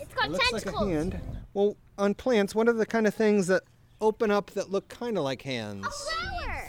[0.00, 0.88] It's got It looks like tentacles.
[0.88, 1.20] a hand.
[1.52, 3.64] Well, on plants, what are the kind of things that
[4.00, 5.86] open up that look kind of like hands?
[5.86, 6.64] A flower.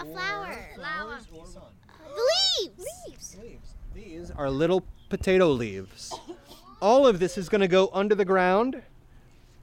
[0.00, 0.58] A flower.
[0.72, 1.18] A flower.
[4.18, 6.12] These are little potato leaves.
[6.82, 8.82] All of this is going to go under the ground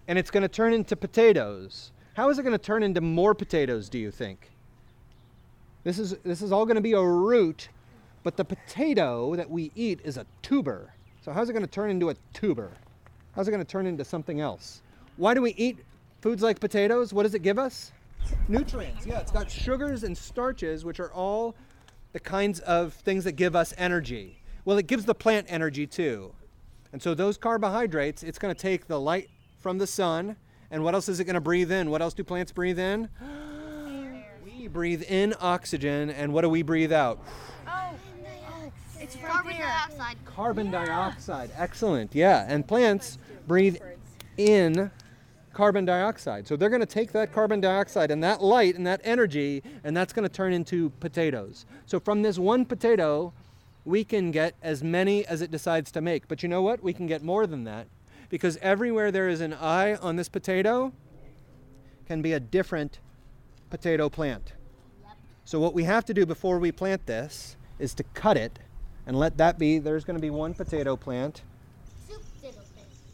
[0.08, 1.92] and it's going to turn into potatoes.
[2.14, 4.50] How is it going to turn into more potatoes, do you think?
[5.84, 7.68] This is this is all going to be a root,
[8.24, 10.94] but the potato that we eat is a tuber.
[11.22, 12.72] So how's it going to turn into a tuber?
[13.34, 14.82] How's it going to turn into something else?
[15.18, 15.80] Why do we eat
[16.22, 17.12] foods like potatoes?
[17.12, 17.92] What does it give us?
[18.48, 19.06] Nutrients.
[19.06, 21.56] Yeah, it's got sugars and starches, which are all
[22.14, 24.40] the kinds of things that give us energy.
[24.66, 26.34] Well, it gives the plant energy too.
[26.92, 30.36] And so those carbohydrates, it's going to take the light from the sun.
[30.72, 31.92] And what else is it going to breathe in?
[31.92, 33.10] What else do plants breathe in?
[34.58, 37.24] We breathe in oxygen, and what do we breathe out?
[37.68, 37.90] Oh,
[39.00, 40.18] it's carbon dioxide.
[40.26, 41.52] Carbon dioxide.
[41.56, 42.16] Excellent.
[42.16, 42.46] Yeah.
[42.48, 43.78] And plants breathe
[44.38, 44.90] in
[45.54, 46.48] carbon dioxide.
[46.48, 49.96] So they're going to take that carbon dioxide and that light and that energy, and
[49.96, 51.68] that's going to turn into potatoes.
[51.86, 53.34] So from this one potato,
[53.86, 56.28] we can get as many as it decides to make.
[56.28, 56.84] But you know what?
[56.84, 57.88] We can get more than that
[58.30, 60.92] because everywhere there is an eye on this potato
[62.08, 63.00] can be a different
[63.70, 64.54] potato plant.
[65.46, 68.58] So what we have to do before we plant this is to cut it
[69.06, 71.44] and let that be there's going to be one potato plant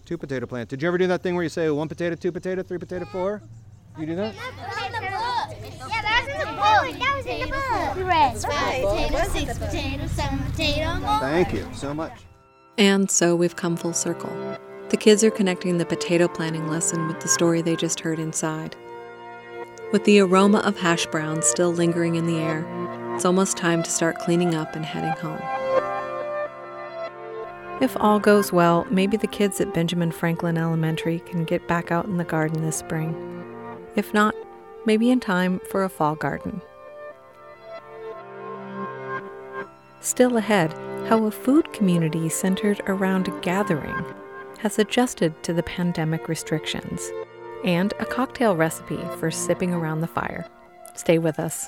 [0.05, 2.31] two potato plant did you ever do that thing where you say one potato two
[2.31, 3.41] potato three potato four
[3.97, 4.41] you do that Yeah,
[6.01, 6.30] that was in the
[11.19, 12.21] thank you so much
[12.77, 14.31] And so we've come full circle.
[14.89, 18.75] The kids are connecting the potato planting lesson with the story they just heard inside.
[19.91, 22.65] With the aroma of hash browns still lingering in the air,
[23.13, 25.41] it's almost time to start cleaning up and heading home.
[27.81, 32.05] If all goes well, maybe the kids at Benjamin Franklin Elementary can get back out
[32.05, 33.15] in the garden this spring.
[33.95, 34.35] If not,
[34.85, 36.61] maybe in time for a fall garden.
[39.99, 40.73] Still ahead,
[41.07, 44.05] how a food community centered around gathering
[44.59, 47.11] has adjusted to the pandemic restrictions,
[47.63, 50.47] and a cocktail recipe for sipping around the fire.
[50.95, 51.67] Stay with us.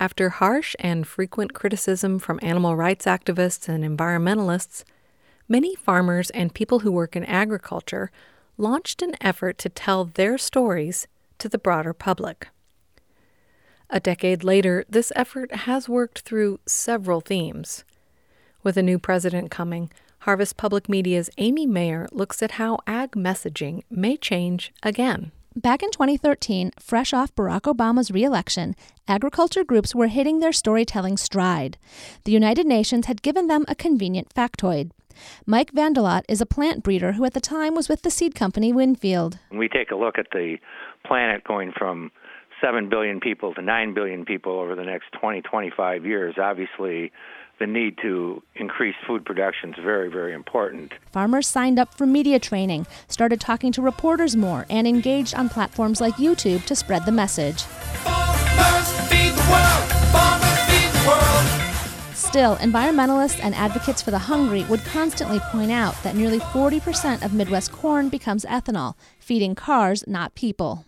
[0.00, 4.84] After harsh and frequent criticism from animal rights activists and environmentalists,
[5.48, 8.10] many farmers and people who work in agriculture
[8.56, 11.06] launched an effort to tell their stories
[11.38, 12.48] to the broader public.
[13.90, 17.84] A decade later, this effort has worked through several themes.
[18.62, 23.82] With a new president coming, Harvest Public Media's Amy Mayer looks at how ag messaging
[23.88, 25.30] may change again.
[25.56, 28.76] Back in 2013, fresh off Barack Obama's reelection,
[29.08, 31.78] agriculture groups were hitting their storytelling stride.
[32.24, 34.90] The United Nations had given them a convenient factoid.
[35.46, 38.34] Mike Vande Logt is a plant breeder who at the time was with the seed
[38.34, 39.38] company Winfield.
[39.50, 40.56] When we take a look at the
[41.06, 42.10] planet going from
[42.60, 47.12] 7 billion people to 9 billion people over the next 20, 25 years, obviously
[47.58, 50.92] the need to increase food production is very, very important.
[51.12, 56.00] Farmers signed up for media training, started talking to reporters more, and engaged on platforms
[56.00, 57.64] like YouTube to spread the message.
[62.28, 67.32] Still, environmentalists and advocates for the hungry would constantly point out that nearly 40% of
[67.32, 70.84] Midwest corn becomes ethanol, feeding cars, not people.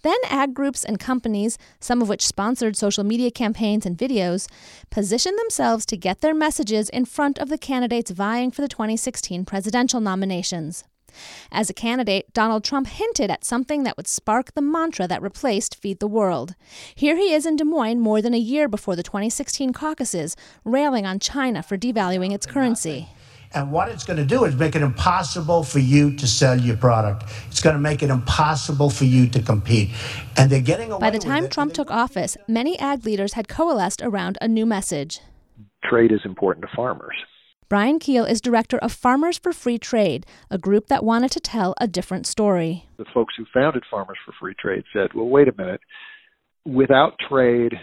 [0.00, 4.48] Then ag groups and companies, some of which sponsored social media campaigns and videos,
[4.88, 9.44] positioned themselves to get their messages in front of the candidates vying for the 2016
[9.44, 10.84] presidential nominations.
[11.50, 15.74] As a candidate, Donald Trump hinted at something that would spark the mantra that replaced
[15.74, 16.54] Feed the World.
[16.94, 21.06] Here he is in Des Moines more than a year before the 2016 caucuses, railing
[21.06, 23.08] on China for devaluing its currency.
[23.54, 26.76] And what it's going to do is make it impossible for you to sell your
[26.76, 27.24] product.
[27.48, 29.90] It's going to make it impossible for you to compete.
[30.36, 34.02] And they're getting away By the time Trump took office, many ag leaders had coalesced
[34.02, 35.20] around a new message.
[35.82, 37.14] Trade is important to farmers.
[37.68, 41.74] Brian Kuehl is director of Farmers for Free Trade, a group that wanted to tell
[41.78, 42.86] a different story.
[42.96, 45.82] The folks who founded Farmers for Free Trade said, well, wait a minute.
[46.64, 47.74] Without trade,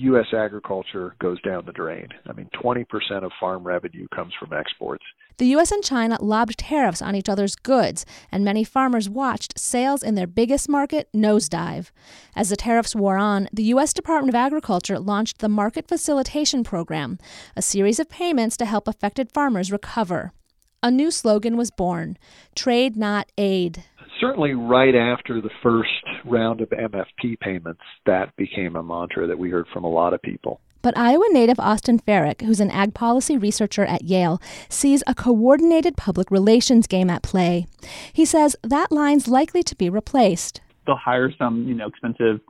[0.00, 0.26] U.S.
[0.32, 2.06] agriculture goes down the drain.
[2.26, 2.84] I mean, 20%
[3.24, 5.02] of farm revenue comes from exports.
[5.38, 5.72] The U.S.
[5.72, 10.28] and China lobbed tariffs on each other's goods, and many farmers watched sales in their
[10.28, 11.90] biggest market nosedive.
[12.36, 13.92] As the tariffs wore on, the U.S.
[13.92, 17.18] Department of Agriculture launched the Market Facilitation Program,
[17.56, 20.32] a series of payments to help affected farmers recover.
[20.80, 22.18] A new slogan was born
[22.54, 23.82] Trade, not aid
[24.20, 25.90] certainly right after the first
[26.24, 30.22] round of MFP payments, that became a mantra that we heard from a lot of
[30.22, 30.60] people.
[30.80, 35.96] But Iowa native Austin Frerick, who's an ag policy researcher at Yale, sees a coordinated
[35.96, 37.66] public relations game at play.
[38.12, 40.60] He says that line's likely to be replaced.
[40.86, 42.40] They'll hire some, you know, expensive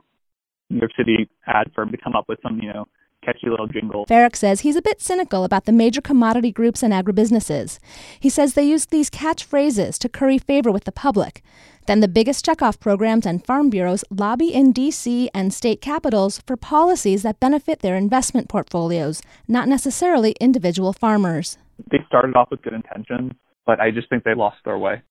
[0.69, 2.87] New York City ad firm to come up with some, you know,
[3.23, 4.05] catchy little jingle.
[4.05, 7.79] Frerick says he's a bit cynical about the major commodity groups and agribusinesses.
[8.19, 11.43] He says they use these catchphrases to curry favor with the public.
[11.85, 15.29] Then the biggest checkoff programs and farm bureaus lobby in D.C.
[15.33, 21.57] and state capitals for policies that benefit their investment portfolios, not necessarily individual farmers.
[21.89, 23.31] They started off with good intentions,
[23.65, 25.01] but I just think they lost their way.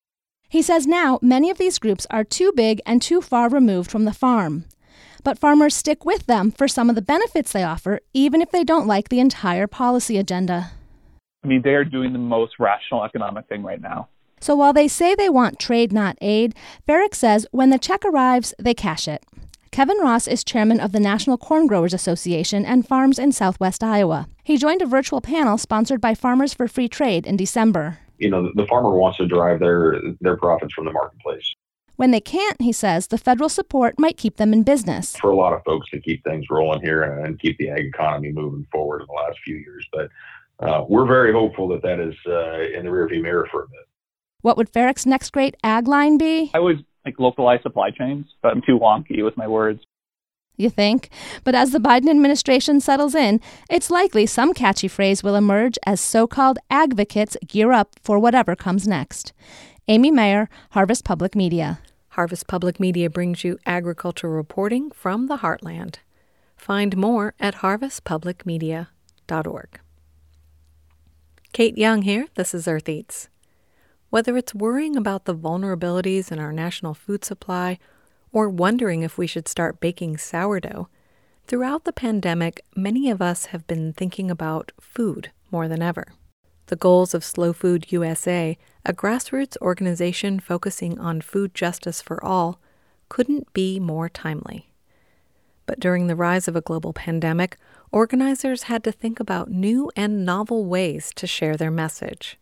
[0.48, 4.04] He says now many of these groups are too big and too far removed from
[4.04, 4.64] the farm
[5.24, 8.64] but farmers stick with them for some of the benefits they offer, even if they
[8.64, 10.72] don't like the entire policy agenda.
[11.44, 14.08] I mean, they are doing the most rational economic thing right now.
[14.40, 16.54] So while they say they want trade, not aid,
[16.86, 19.24] Frerick says when the check arrives, they cash it.
[19.70, 24.28] Kevin Ross is chairman of the National Corn Growers Association and farms in southwest Iowa.
[24.42, 27.98] He joined a virtual panel sponsored by Farmers for Free Trade in December.
[28.16, 31.54] You know, the farmer wants to derive their their profits from the marketplace.
[31.98, 35.16] When they can't, he says, the federal support might keep them in business.
[35.16, 38.30] For a lot of folks to keep things rolling here and keep the ag economy
[38.30, 39.84] moving forward in the last few years.
[39.92, 40.08] But
[40.64, 43.80] uh, we're very hopeful that that is uh, in the rearview mirror for a bit.
[44.42, 46.52] What would Frerick's next great ag line be?
[46.54, 49.82] I would like localize supply chains, but I'm too wonky with my words.
[50.56, 51.10] You think?
[51.42, 56.00] But as the Biden administration settles in, it's likely some catchy phrase will emerge as
[56.00, 59.32] so called advocates gear up for whatever comes next.
[59.88, 61.80] Amy Mayer, Harvest Public Media.
[62.18, 65.98] Harvest Public Media brings you agricultural reporting from the heartland.
[66.56, 69.80] Find more at harvestpublicmedia.org.
[71.52, 72.26] Kate Young here.
[72.34, 73.28] This is Earth Eats.
[74.10, 77.78] Whether it's worrying about the vulnerabilities in our national food supply
[78.32, 80.88] or wondering if we should start baking sourdough,
[81.46, 86.08] throughout the pandemic, many of us have been thinking about food more than ever.
[86.66, 92.58] The goals of Slow Food USA, a grassroots organization focusing on food justice for all,
[93.10, 94.72] couldn't be more timely.
[95.66, 97.58] But during the rise of a global pandemic,
[97.92, 102.38] organizers had to think about new and novel ways to share their message.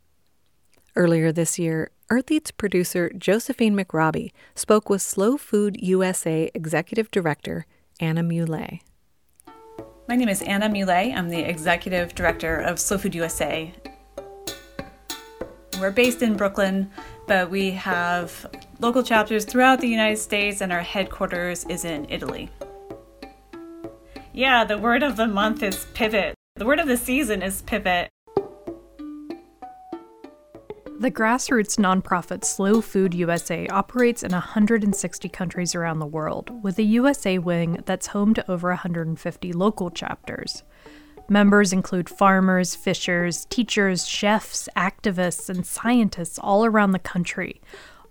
[0.95, 7.67] Earlier this year, Earth Eats producer Josephine McRobbie spoke with Slow Food USA Executive Director
[7.99, 8.83] Anna Mulé.
[10.09, 11.13] My name is Anna Mulé.
[11.13, 13.75] I'm the Executive Director of Slow Food USA,
[15.81, 16.91] we're based in Brooklyn,
[17.27, 18.47] but we have
[18.81, 22.51] local chapters throughout the United States, and our headquarters is in Italy.
[24.33, 26.35] Yeah, the word of the month is pivot.
[26.57, 28.09] The word of the season is pivot.
[30.99, 36.83] The grassroots nonprofit Slow Food USA operates in 160 countries around the world, with a
[36.83, 40.63] USA wing that's home to over 150 local chapters.
[41.29, 47.61] Members include farmers, fishers, teachers, chefs, activists, and scientists all around the country,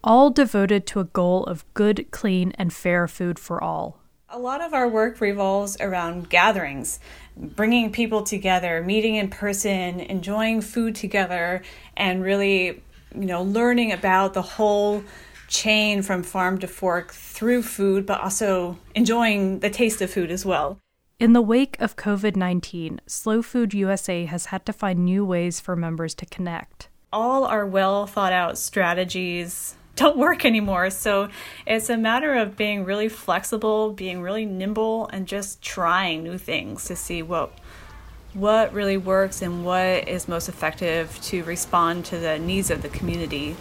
[0.03, 3.99] all devoted to a goal of good, clean, and fair food for all.
[4.27, 6.99] A lot of our work revolves around gatherings,
[7.37, 11.61] bringing people together, meeting in person, enjoying food together,
[11.95, 12.83] and really,
[13.15, 15.05] you know, learning about the whole
[15.47, 20.45] chain from farm to fork through food, but also enjoying the taste of food as
[20.45, 20.79] well.
[21.17, 25.61] In the wake of COVID 19, Slow Food USA has had to find new ways
[25.61, 26.89] for members to connect.
[27.13, 30.89] All our well thought out strategies don't work anymore.
[30.89, 31.29] So
[31.65, 36.83] it's a matter of being really flexible, being really nimble, and just trying new things
[36.85, 37.57] to see what
[38.33, 42.89] what really works and what is most effective to respond to the needs of the
[42.89, 43.55] community.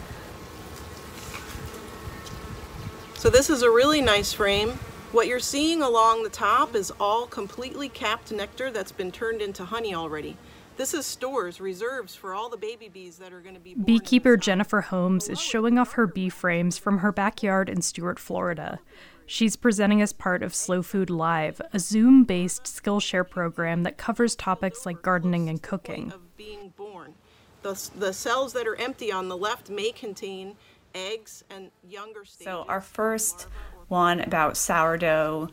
[3.14, 4.80] So this is a really nice frame.
[5.14, 9.64] What you're seeing along the top is all completely capped nectar that's been turned into
[9.64, 10.36] honey already.
[10.76, 13.76] This is stores, reserves for all the baby bees that are going to be.
[13.76, 18.80] Beekeeper Jennifer Holmes is showing off her bee frames from her backyard in Stuart, Florida.
[19.24, 24.34] She's presenting as part of Slow Food Live, a Zoom based Skillshare program that covers
[24.34, 26.10] topics like gardening and cooking.
[26.10, 27.14] Of being born.
[27.62, 30.56] The, the cells that are empty on the left may contain
[30.92, 32.46] eggs and younger stages.
[32.46, 33.46] So, our first
[33.88, 35.48] one about sourdough.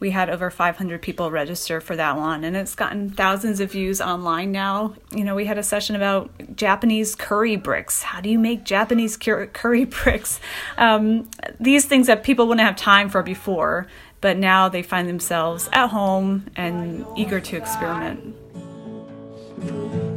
[0.00, 4.00] We had over 500 people register for that one and it's gotten thousands of views
[4.00, 4.94] online now.
[5.12, 8.02] You know we had a session about japanese curry bricks.
[8.02, 10.40] How do you make japanese curry bricks?
[10.76, 13.86] Um, these things that people wouldn't have time for before
[14.20, 18.34] but now they find themselves at home and eager to experiment.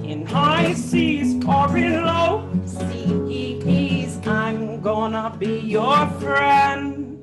[0.03, 7.16] In high seas below seas i'm gonna be your friend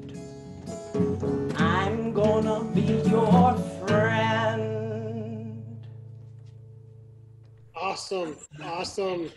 [0.94, 5.76] I'm gonna be your friend.
[7.74, 9.30] Awesome, awesome.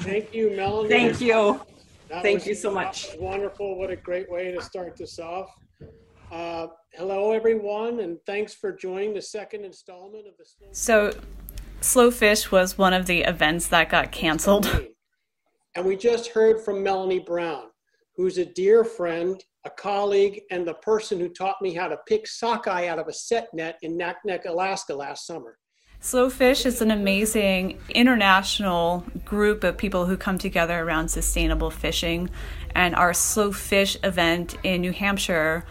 [0.00, 0.88] Thank you, Melanie.
[0.88, 1.60] Thank you.
[2.08, 3.16] That Thank was- you so much.
[3.18, 3.78] Wonderful.
[3.78, 5.50] What a great way to start this off.
[6.32, 10.44] Uh, hello, everyone, and thanks for joining the second installment of the.
[10.72, 11.12] so
[11.80, 14.86] slow fish was one of the events that got canceled
[15.76, 17.66] And we just heard from Melanie Brown,
[18.16, 22.26] who's a dear friend, a colleague, and the person who taught me how to pick
[22.26, 25.58] sockeye out of a set net in Naknek, Alaska last summer.
[26.00, 32.30] Slowfish is an amazing international group of people who come together around sustainable fishing.
[32.74, 35.66] And our Slowfish event in New Hampshire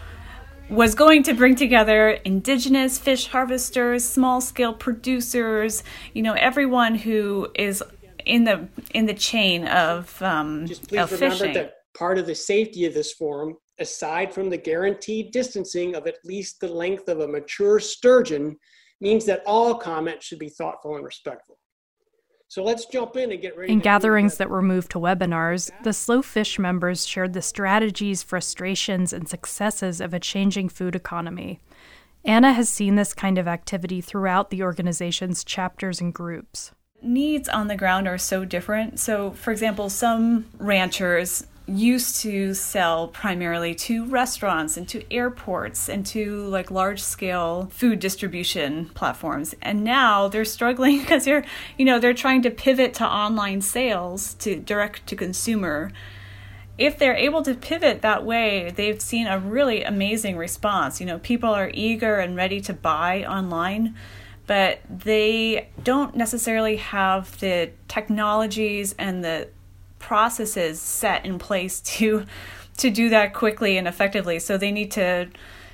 [0.68, 5.82] was going to bring together indigenous fish harvesters, small scale producers,
[6.14, 7.82] you know, everyone who is
[8.24, 11.54] in the in the chain of um, Please of remember fishing.
[11.54, 16.18] that part of the safety of this forum, aside from the guaranteed distancing of at
[16.24, 18.56] least the length of a mature sturgeon,
[19.00, 21.58] means that all comments should be thoughtful and respectful.
[22.48, 23.72] So let's jump in and get ready.
[23.72, 28.22] In to- gatherings that were moved to webinars, the Slow Fish members shared the strategies,
[28.22, 31.60] frustrations, and successes of a changing food economy.
[32.24, 36.72] Anna has seen this kind of activity throughout the organization's chapters and groups.
[37.02, 39.00] needs on the ground are so different.
[39.00, 46.04] So, for example, some ranchers used to sell primarily to restaurants and to airports and
[46.04, 51.44] to like large scale food distribution platforms and now they're struggling because they're
[51.78, 55.92] you know they're trying to pivot to online sales to direct to consumer
[56.80, 60.98] if they're able to pivot that way, they've seen a really amazing response.
[60.98, 63.94] You know, people are eager and ready to buy online,
[64.46, 69.48] but they don't necessarily have the technologies and the
[70.00, 72.26] processes set in place to
[72.78, 74.38] to do that quickly and effectively.
[74.38, 75.28] So they need to,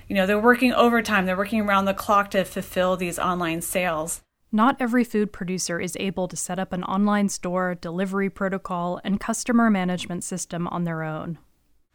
[0.09, 4.22] you know, they're working overtime, they're working around the clock to fulfill these online sales.
[4.51, 9.20] Not every food producer is able to set up an online store, delivery protocol, and
[9.20, 11.39] customer management system on their own.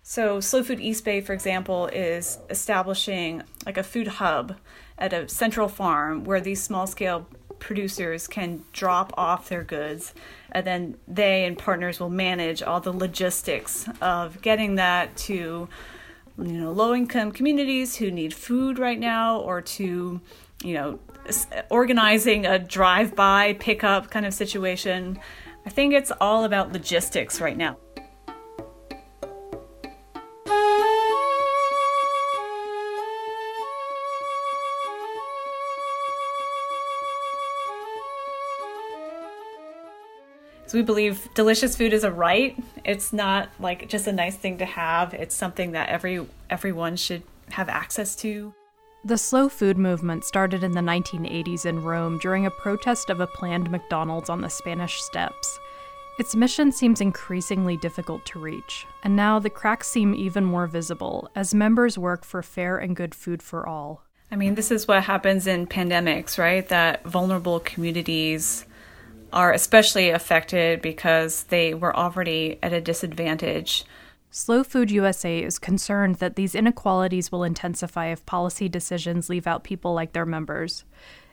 [0.03, 4.57] So, Slow Food East Bay, for example, is establishing like a food hub
[4.97, 7.27] at a central farm where these small scale
[7.59, 10.13] producers can drop off their goods
[10.51, 15.67] and then they and partners will manage all the logistics of getting that to
[16.37, 20.19] you know low income communities who need food right now or to
[20.63, 20.99] you know
[21.69, 25.19] organizing a drive by pickup kind of situation.
[25.65, 27.77] I think it's all about logistics right now
[40.71, 42.57] So we believe delicious food is a right.
[42.85, 45.13] It's not like just a nice thing to have.
[45.13, 48.53] It's something that every everyone should have access to.
[49.03, 53.27] The slow food movement started in the 1980s in Rome during a protest of a
[53.27, 55.59] planned McDonald's on the Spanish Steps.
[56.19, 61.29] Its mission seems increasingly difficult to reach, and now the cracks seem even more visible
[61.35, 64.03] as members work for fair and good food for all.
[64.31, 66.65] I mean, this is what happens in pandemics, right?
[66.69, 68.65] That vulnerable communities
[69.33, 73.85] are especially affected because they were already at a disadvantage.
[74.29, 79.63] Slow Food USA is concerned that these inequalities will intensify if policy decisions leave out
[79.63, 80.85] people like their members.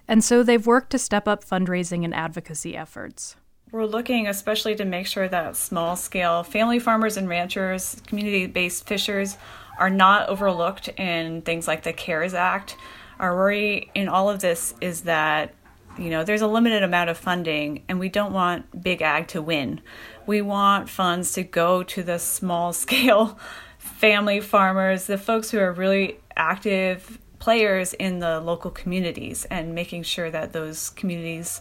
[0.09, 3.37] And so they've worked to step up fundraising and advocacy efforts.
[3.71, 8.87] We're looking especially to make sure that small scale family farmers and ranchers, community based
[8.87, 9.37] fishers
[9.79, 12.77] are not overlooked in things like the CARES Act.
[13.21, 15.55] Our worry in all of this is that
[15.99, 19.43] you know there's a limited amount of funding and we don't want big ag to
[19.43, 19.81] win.
[20.27, 23.39] We want funds to go to the small scale
[23.79, 30.03] family farmers the folks who are really active players in the local communities and making
[30.03, 31.61] sure that those communities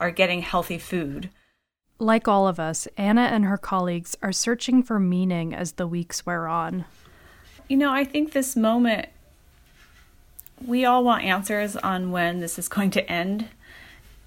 [0.00, 1.30] are getting healthy food.
[1.98, 6.24] Like all of us anna and her colleagues are searching for meaning as the weeks
[6.24, 6.84] wear on.
[7.68, 9.08] You know i think this moment
[10.64, 13.48] we all want answers on when this is going to end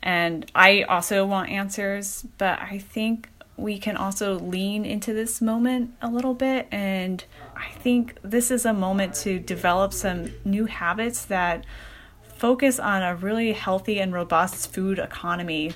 [0.04, 5.93] and I also want answers, but I think we can also lean into this moment
[6.02, 6.68] a little bit.
[6.72, 7.24] And
[7.56, 11.66] I think this is a moment to develop some new habits that
[12.36, 15.72] focus on a really healthy and robust food economy.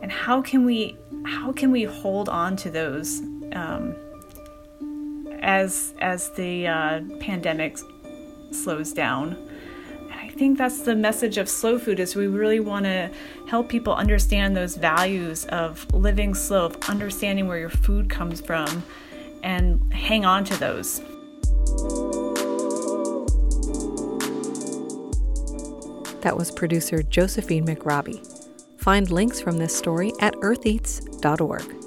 [0.00, 3.20] And how can we how can we hold on to those
[3.52, 3.96] um,
[5.40, 7.78] as as the uh, pandemic
[8.52, 9.45] slows down?
[10.36, 13.10] Think that's the message of slow food is we really want to
[13.46, 18.82] help people understand those values of living slow, of understanding where your food comes from
[19.42, 21.00] and hang on to those.
[26.20, 28.20] That was producer Josephine McRobbie.
[28.76, 31.85] Find links from this story at eartheats.org.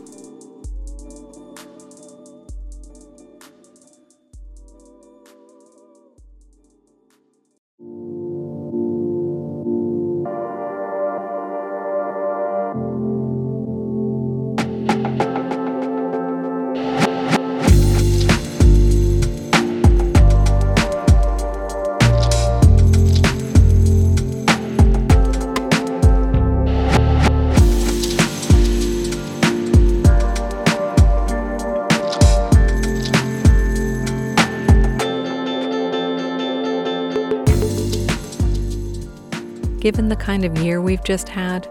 [39.99, 41.67] Given the kind of year we've just had,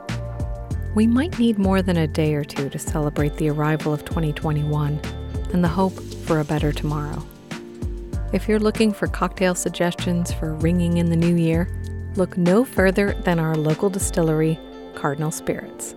[0.95, 5.01] we might need more than a day or two to celebrate the arrival of 2021
[5.55, 7.24] and the hope for a better tomorrow.
[8.35, 11.70] If you're looking for cocktail suggestions for ringing in the new year,
[12.16, 14.61] look no further than our local distillery,
[14.95, 15.95] Cardinal Spirits.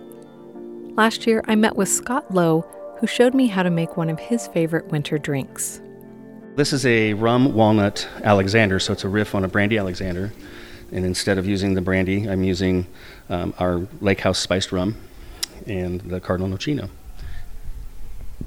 [0.96, 2.62] Last year, I met with Scott Lowe,
[2.98, 5.82] who showed me how to make one of his favorite winter drinks.
[6.56, 10.32] This is a rum walnut Alexander, so it's a riff on a brandy Alexander.
[10.92, 12.86] And instead of using the brandy, I'm using
[13.30, 14.96] um, our Lake House spiced rum
[15.66, 16.90] and the Cardinal Nocino.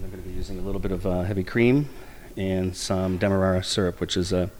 [0.04, 1.90] I'm going to be using a little bit of uh, heavy cream
[2.38, 4.52] and some Demerara syrup, which is a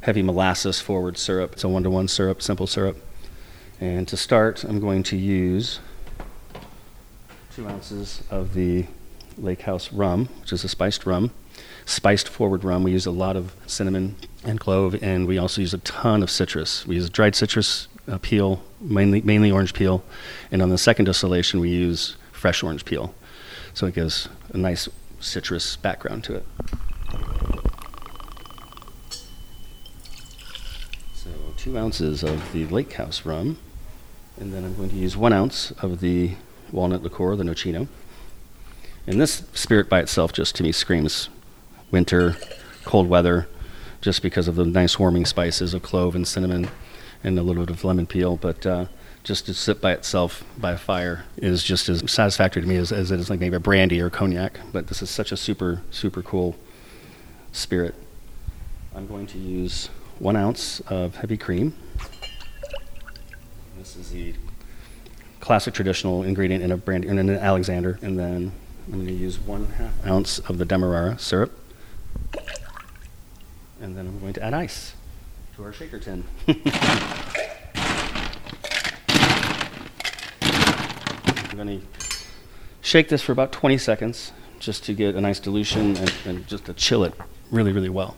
[0.00, 1.52] heavy molasses forward syrup.
[1.52, 2.96] It's a one to one syrup, simple syrup.
[3.80, 5.78] And to start, I'm going to use
[7.54, 8.86] two ounces of the
[9.38, 11.30] Lake House rum, which is a spiced rum
[11.84, 12.82] spiced forward rum.
[12.82, 16.30] We use a lot of cinnamon and clove, and we also use a ton of
[16.30, 16.86] citrus.
[16.86, 20.02] We use dried citrus uh, peel, mainly mainly orange peel,
[20.50, 23.14] and on the second distillation we use fresh orange peel.
[23.74, 24.88] So it gives a nice
[25.20, 26.46] citrus background to it.
[31.14, 33.58] So two ounces of the Lake House rum,
[34.38, 36.34] and then I'm going to use one ounce of the
[36.72, 37.88] walnut liqueur, the Nocino.
[39.06, 41.28] And this spirit by itself just to me screams
[41.90, 42.36] winter,
[42.84, 43.48] cold weather,
[44.00, 46.68] just because of the nice warming spices of clove and cinnamon
[47.22, 48.36] and a little bit of lemon peel.
[48.36, 48.86] But uh,
[49.22, 52.92] just to sit by itself by a fire is just as satisfactory to me as,
[52.92, 54.58] as it is like maybe a brandy or cognac.
[54.72, 56.56] But this is such a super, super cool
[57.52, 57.94] spirit.
[58.94, 59.88] I'm going to use
[60.18, 61.74] one ounce of heavy cream.
[63.78, 64.34] This is the
[65.40, 68.52] classic traditional ingredient in a brandy in an Alexander, and then
[68.86, 71.59] I'm going to use one half ounce of the Demerara syrup.
[73.80, 74.94] And then I'm going to add ice
[75.56, 76.24] to our shaker tin.
[81.48, 81.86] I'm going to
[82.82, 86.66] shake this for about 20 seconds just to get a nice dilution and, and just
[86.66, 87.14] to chill it
[87.50, 88.16] really, really well.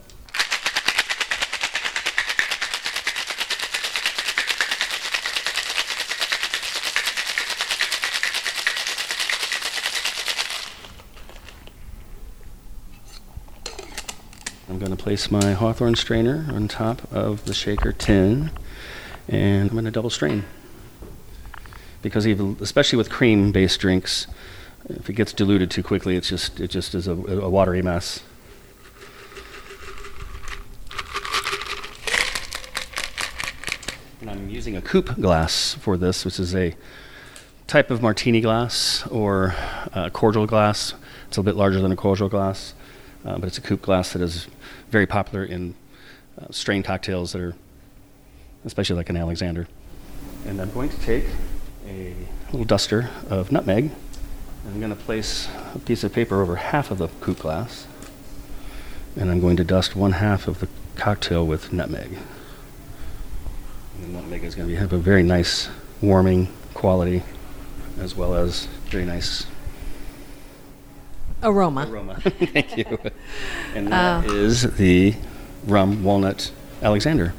[14.79, 18.51] Going to place my Hawthorne strainer on top of the shaker tin,
[19.29, 20.45] and I'm going to double strain.
[22.01, 24.27] Because even, especially with cream-based drinks,
[24.89, 28.20] if it gets diluted too quickly, it's just it just is a, a watery mess.
[34.20, 36.75] And I'm using a coupe glass for this, which is a
[37.66, 39.55] type of martini glass or
[40.12, 40.95] cordial glass.
[41.29, 42.75] It's a bit larger than a cordial glass,
[43.25, 44.47] uh, but it's a coupe glass that is
[44.91, 45.75] very popular in
[46.41, 47.55] uh, strain cocktails that are,
[48.64, 49.68] especially like an Alexander.
[50.47, 51.25] And I'm going to take
[51.89, 52.14] a
[52.51, 53.85] little duster of nutmeg.
[54.64, 57.87] and I'm going to place a piece of paper over half of the coupe glass,
[59.16, 62.16] and I'm going to dust one half of the cocktail with nutmeg.
[63.97, 65.68] And the nutmeg is going to have a very nice
[66.01, 67.23] warming quality,
[68.01, 69.47] as well as very nice
[71.43, 71.86] Aroma.
[71.88, 72.20] aroma.
[72.20, 72.99] Thank you.
[73.74, 75.14] And that is the
[75.66, 77.34] rum walnut Alexander.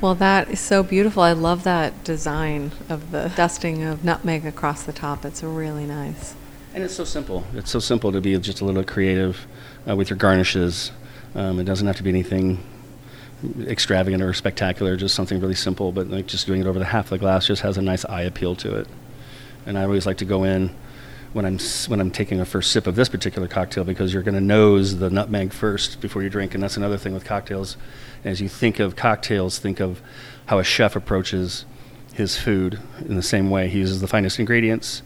[0.00, 1.22] Well, that is so beautiful.
[1.22, 5.24] I love that design of the dusting of nutmeg across the top.
[5.24, 6.34] It's really nice.
[6.74, 7.44] And it's so simple.
[7.54, 9.46] It's so simple to be just a little creative
[9.88, 10.90] uh, with your garnishes.
[11.34, 12.64] Um, it doesn't have to be anything
[13.60, 17.06] extravagant or spectacular, just something really simple, but like just doing it over the half
[17.06, 18.88] of the glass just has a nice eye appeal to it.
[19.66, 20.74] And I always like to go in
[21.32, 21.58] when I'm
[21.88, 24.98] when I'm taking a first sip of this particular cocktail because you're going to nose
[24.98, 27.76] the nutmeg first before you drink, and that's another thing with cocktails.
[28.24, 30.00] As you think of cocktails, think of
[30.46, 31.64] how a chef approaches
[32.14, 33.68] his food in the same way.
[33.68, 35.02] He uses the finest ingredients,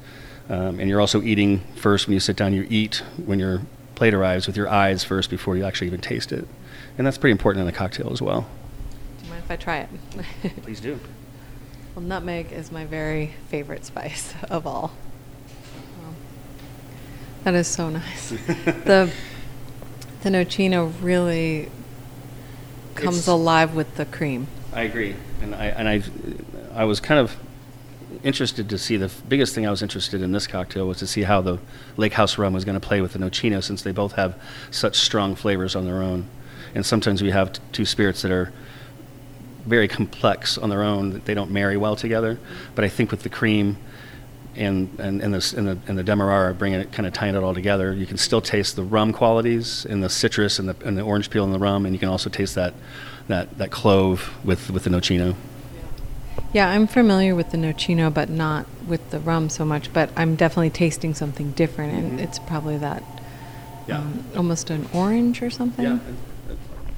[0.48, 2.52] um, and you're also eating first when you sit down.
[2.52, 3.62] You eat when your
[3.94, 6.46] plate arrives with your eyes first before you actually even taste it,
[6.98, 8.48] and that's pretty important in a cocktail as well.
[9.18, 10.62] Do you mind if I try it?
[10.62, 10.98] Please do.
[11.94, 14.92] Well, nutmeg is my very favorite spice of all.
[17.46, 18.30] That is so nice.
[18.30, 19.08] the
[20.24, 21.70] the nocino really
[22.96, 24.48] comes It's- alive with the cream.
[24.72, 26.02] I agree, and I and I,
[26.74, 27.36] I was kind of
[28.24, 31.06] interested to see the f- biggest thing I was interested in this cocktail was to
[31.06, 31.60] see how the
[31.96, 34.34] Lake House rum was going to play with the Nocino since they both have
[34.72, 36.26] such strong flavors on their own,
[36.74, 38.52] and sometimes we have t- two spirits that are
[39.66, 42.40] very complex on their own that they don't marry well together,
[42.74, 43.76] but I think with the cream.
[44.56, 47.42] And, and, and, this, and, the, and the Demerara bringing it, kind of tying it
[47.42, 47.92] all together.
[47.92, 51.28] You can still taste the rum qualities and the citrus and the, and the orange
[51.30, 52.72] peel in the rum, and you can also taste that,
[53.28, 55.34] that, that clove with, with the Nocino.
[56.52, 59.92] Yeah, I'm familiar with the nocino, but not with the rum so much.
[59.92, 62.22] But I'm definitely tasting something different, and Mhm.
[62.22, 63.02] it's probably that
[63.86, 63.98] Yeah.
[63.98, 65.84] um, almost an orange or something.
[65.84, 65.98] Yeah.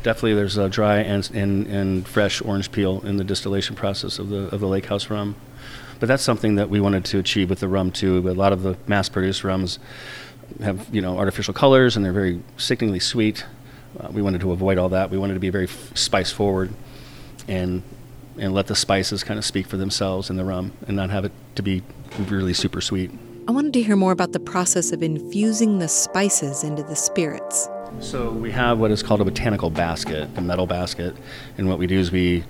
[0.05, 4.29] Definitely, there's a dry and, and, and fresh orange peel in the distillation process of
[4.29, 5.35] the of the Lake House rum,
[6.01, 8.23] but that's something that we wanted to achieve with the rum too.
[8.23, 9.79] But a lot of the mass-produced rums
[10.63, 13.45] have you know artificial colors and they're very sickeningly sweet.
[13.99, 15.11] Uh, we wanted to avoid all that.
[15.11, 16.73] We wanted to be very f- spice forward,
[17.47, 17.83] and
[18.39, 21.25] and let the spices kind of speak for themselves in the rum, and not have
[21.25, 21.83] it to be
[22.29, 23.11] really super sweet.
[23.49, 27.69] I wanted to hear more about the process of infusing the spices into the spirits.
[28.01, 31.17] So we have what is called a botanical basket, a metal basket,
[31.57, 32.45] and what we do is we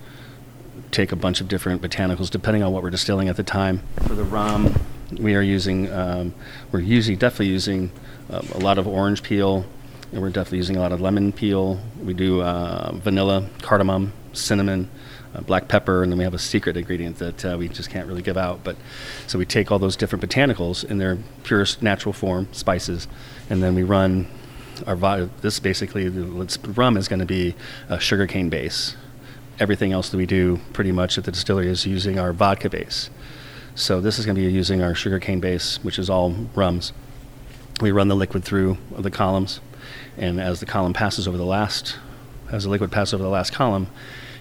[0.91, 3.82] take a bunch of different botanicals depending on what we're distilling at the time.
[4.07, 4.74] For the rum,
[5.18, 6.34] we are using um,
[6.72, 7.91] we're using definitely using
[8.30, 9.64] uh, a lot of orange peel,
[10.12, 11.80] and we're definitely using a lot of lemon peel.
[12.03, 14.91] We do uh, vanilla, cardamom, cinnamon.
[15.34, 18.09] Uh, black pepper, and then we have a secret ingredient that uh, we just can't
[18.09, 18.64] really give out.
[18.64, 18.76] But
[19.26, 23.07] so we take all those different botanicals in their purest natural form, spices,
[23.51, 24.26] and then we run
[24.86, 26.24] our this basically the
[26.68, 27.55] rum is going to be
[27.89, 28.97] a sugarcane base.
[29.61, 33.11] Everything else that we do pretty much at the distillery is using our vodka base.
[33.74, 36.92] So this is going to be using our sugarcane base, which is all rums.
[37.80, 39.61] We run the liquid through the columns,
[40.16, 41.96] and as the column passes over the last,
[42.50, 43.88] as the liquid passes over the last column,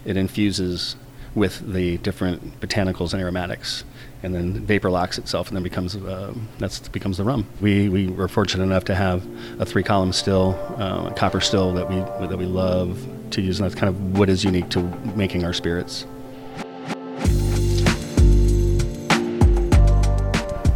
[0.05, 0.95] it infuses
[1.35, 3.83] with the different botanicals and aromatics,
[4.23, 7.45] and then vapor locks itself, and then becomes uh, that's becomes the rum.
[7.61, 9.23] We we were fortunate enough to have
[9.59, 11.97] a three column still, uh, copper still that we
[12.27, 14.81] that we love to use, and that's kind of what is unique to
[15.15, 16.05] making our spirits.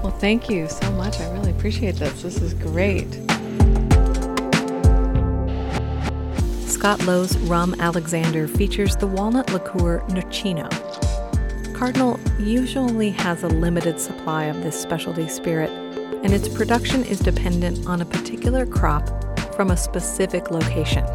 [0.02, 1.20] Well, thank you so much.
[1.20, 2.22] I really appreciate this.
[2.22, 3.12] This is great.
[6.68, 10.68] Scott Lowe's Rum Alexander features the walnut liqueur Nocino.
[11.76, 15.70] Cardinal usually has a limited supply of this specialty spirit,
[16.24, 19.08] and its production is dependent on a particular crop
[19.56, 21.06] from a specific location.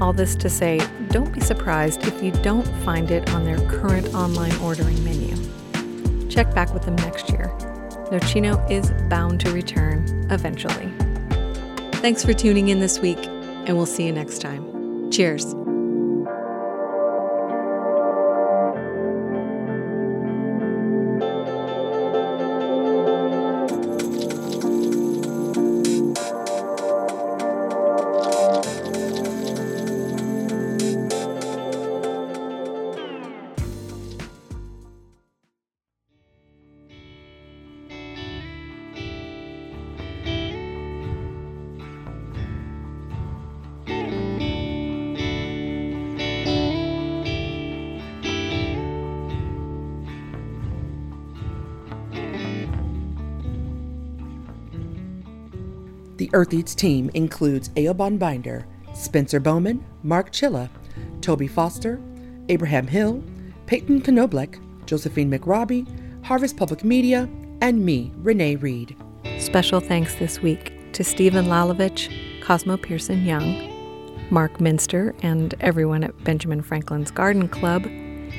[0.00, 4.14] All this to say, don't be surprised if you don't find it on their current
[4.14, 5.36] online ordering menu.
[6.28, 7.48] Check back with them next year.
[8.10, 10.92] Nocino is bound to return eventually.
[12.00, 15.10] Thanks for tuning in this week, and we'll see you next time.
[15.10, 15.54] Cheers.
[56.34, 60.70] Earth Eats team includes Aobon Binder, Spencer Bowman, Mark Chilla,
[61.20, 62.00] Toby Foster,
[62.48, 63.22] Abraham Hill,
[63.66, 65.86] Peyton Knoblech, Josephine McRobbie,
[66.24, 67.28] Harvest Public Media,
[67.60, 68.96] and me, Renee Reed.
[69.38, 72.10] Special thanks this week to Stephen Lalovich,
[72.42, 73.70] Cosmo Pearson Young,
[74.30, 77.86] Mark Minster, and everyone at Benjamin Franklin's Garden Club,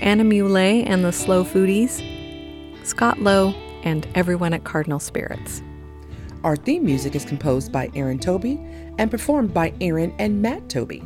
[0.02, 2.02] Anna Mulé and the Slow Foodies,
[2.86, 3.52] Scott Lowe,
[3.84, 5.62] and everyone at Cardinal Spirits.
[6.44, 8.60] Our theme music is composed by Aaron Toby
[8.98, 11.02] and performed by Aaron and Matt Toby.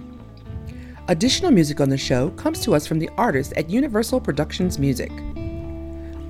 [1.10, 5.12] Additional music on the show comes to us from the artists at Universal Productions Music.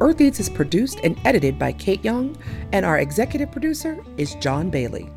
[0.01, 2.38] Earth Eats is produced and edited by Kate Young,
[2.74, 5.10] and our executive producer is John Bailey.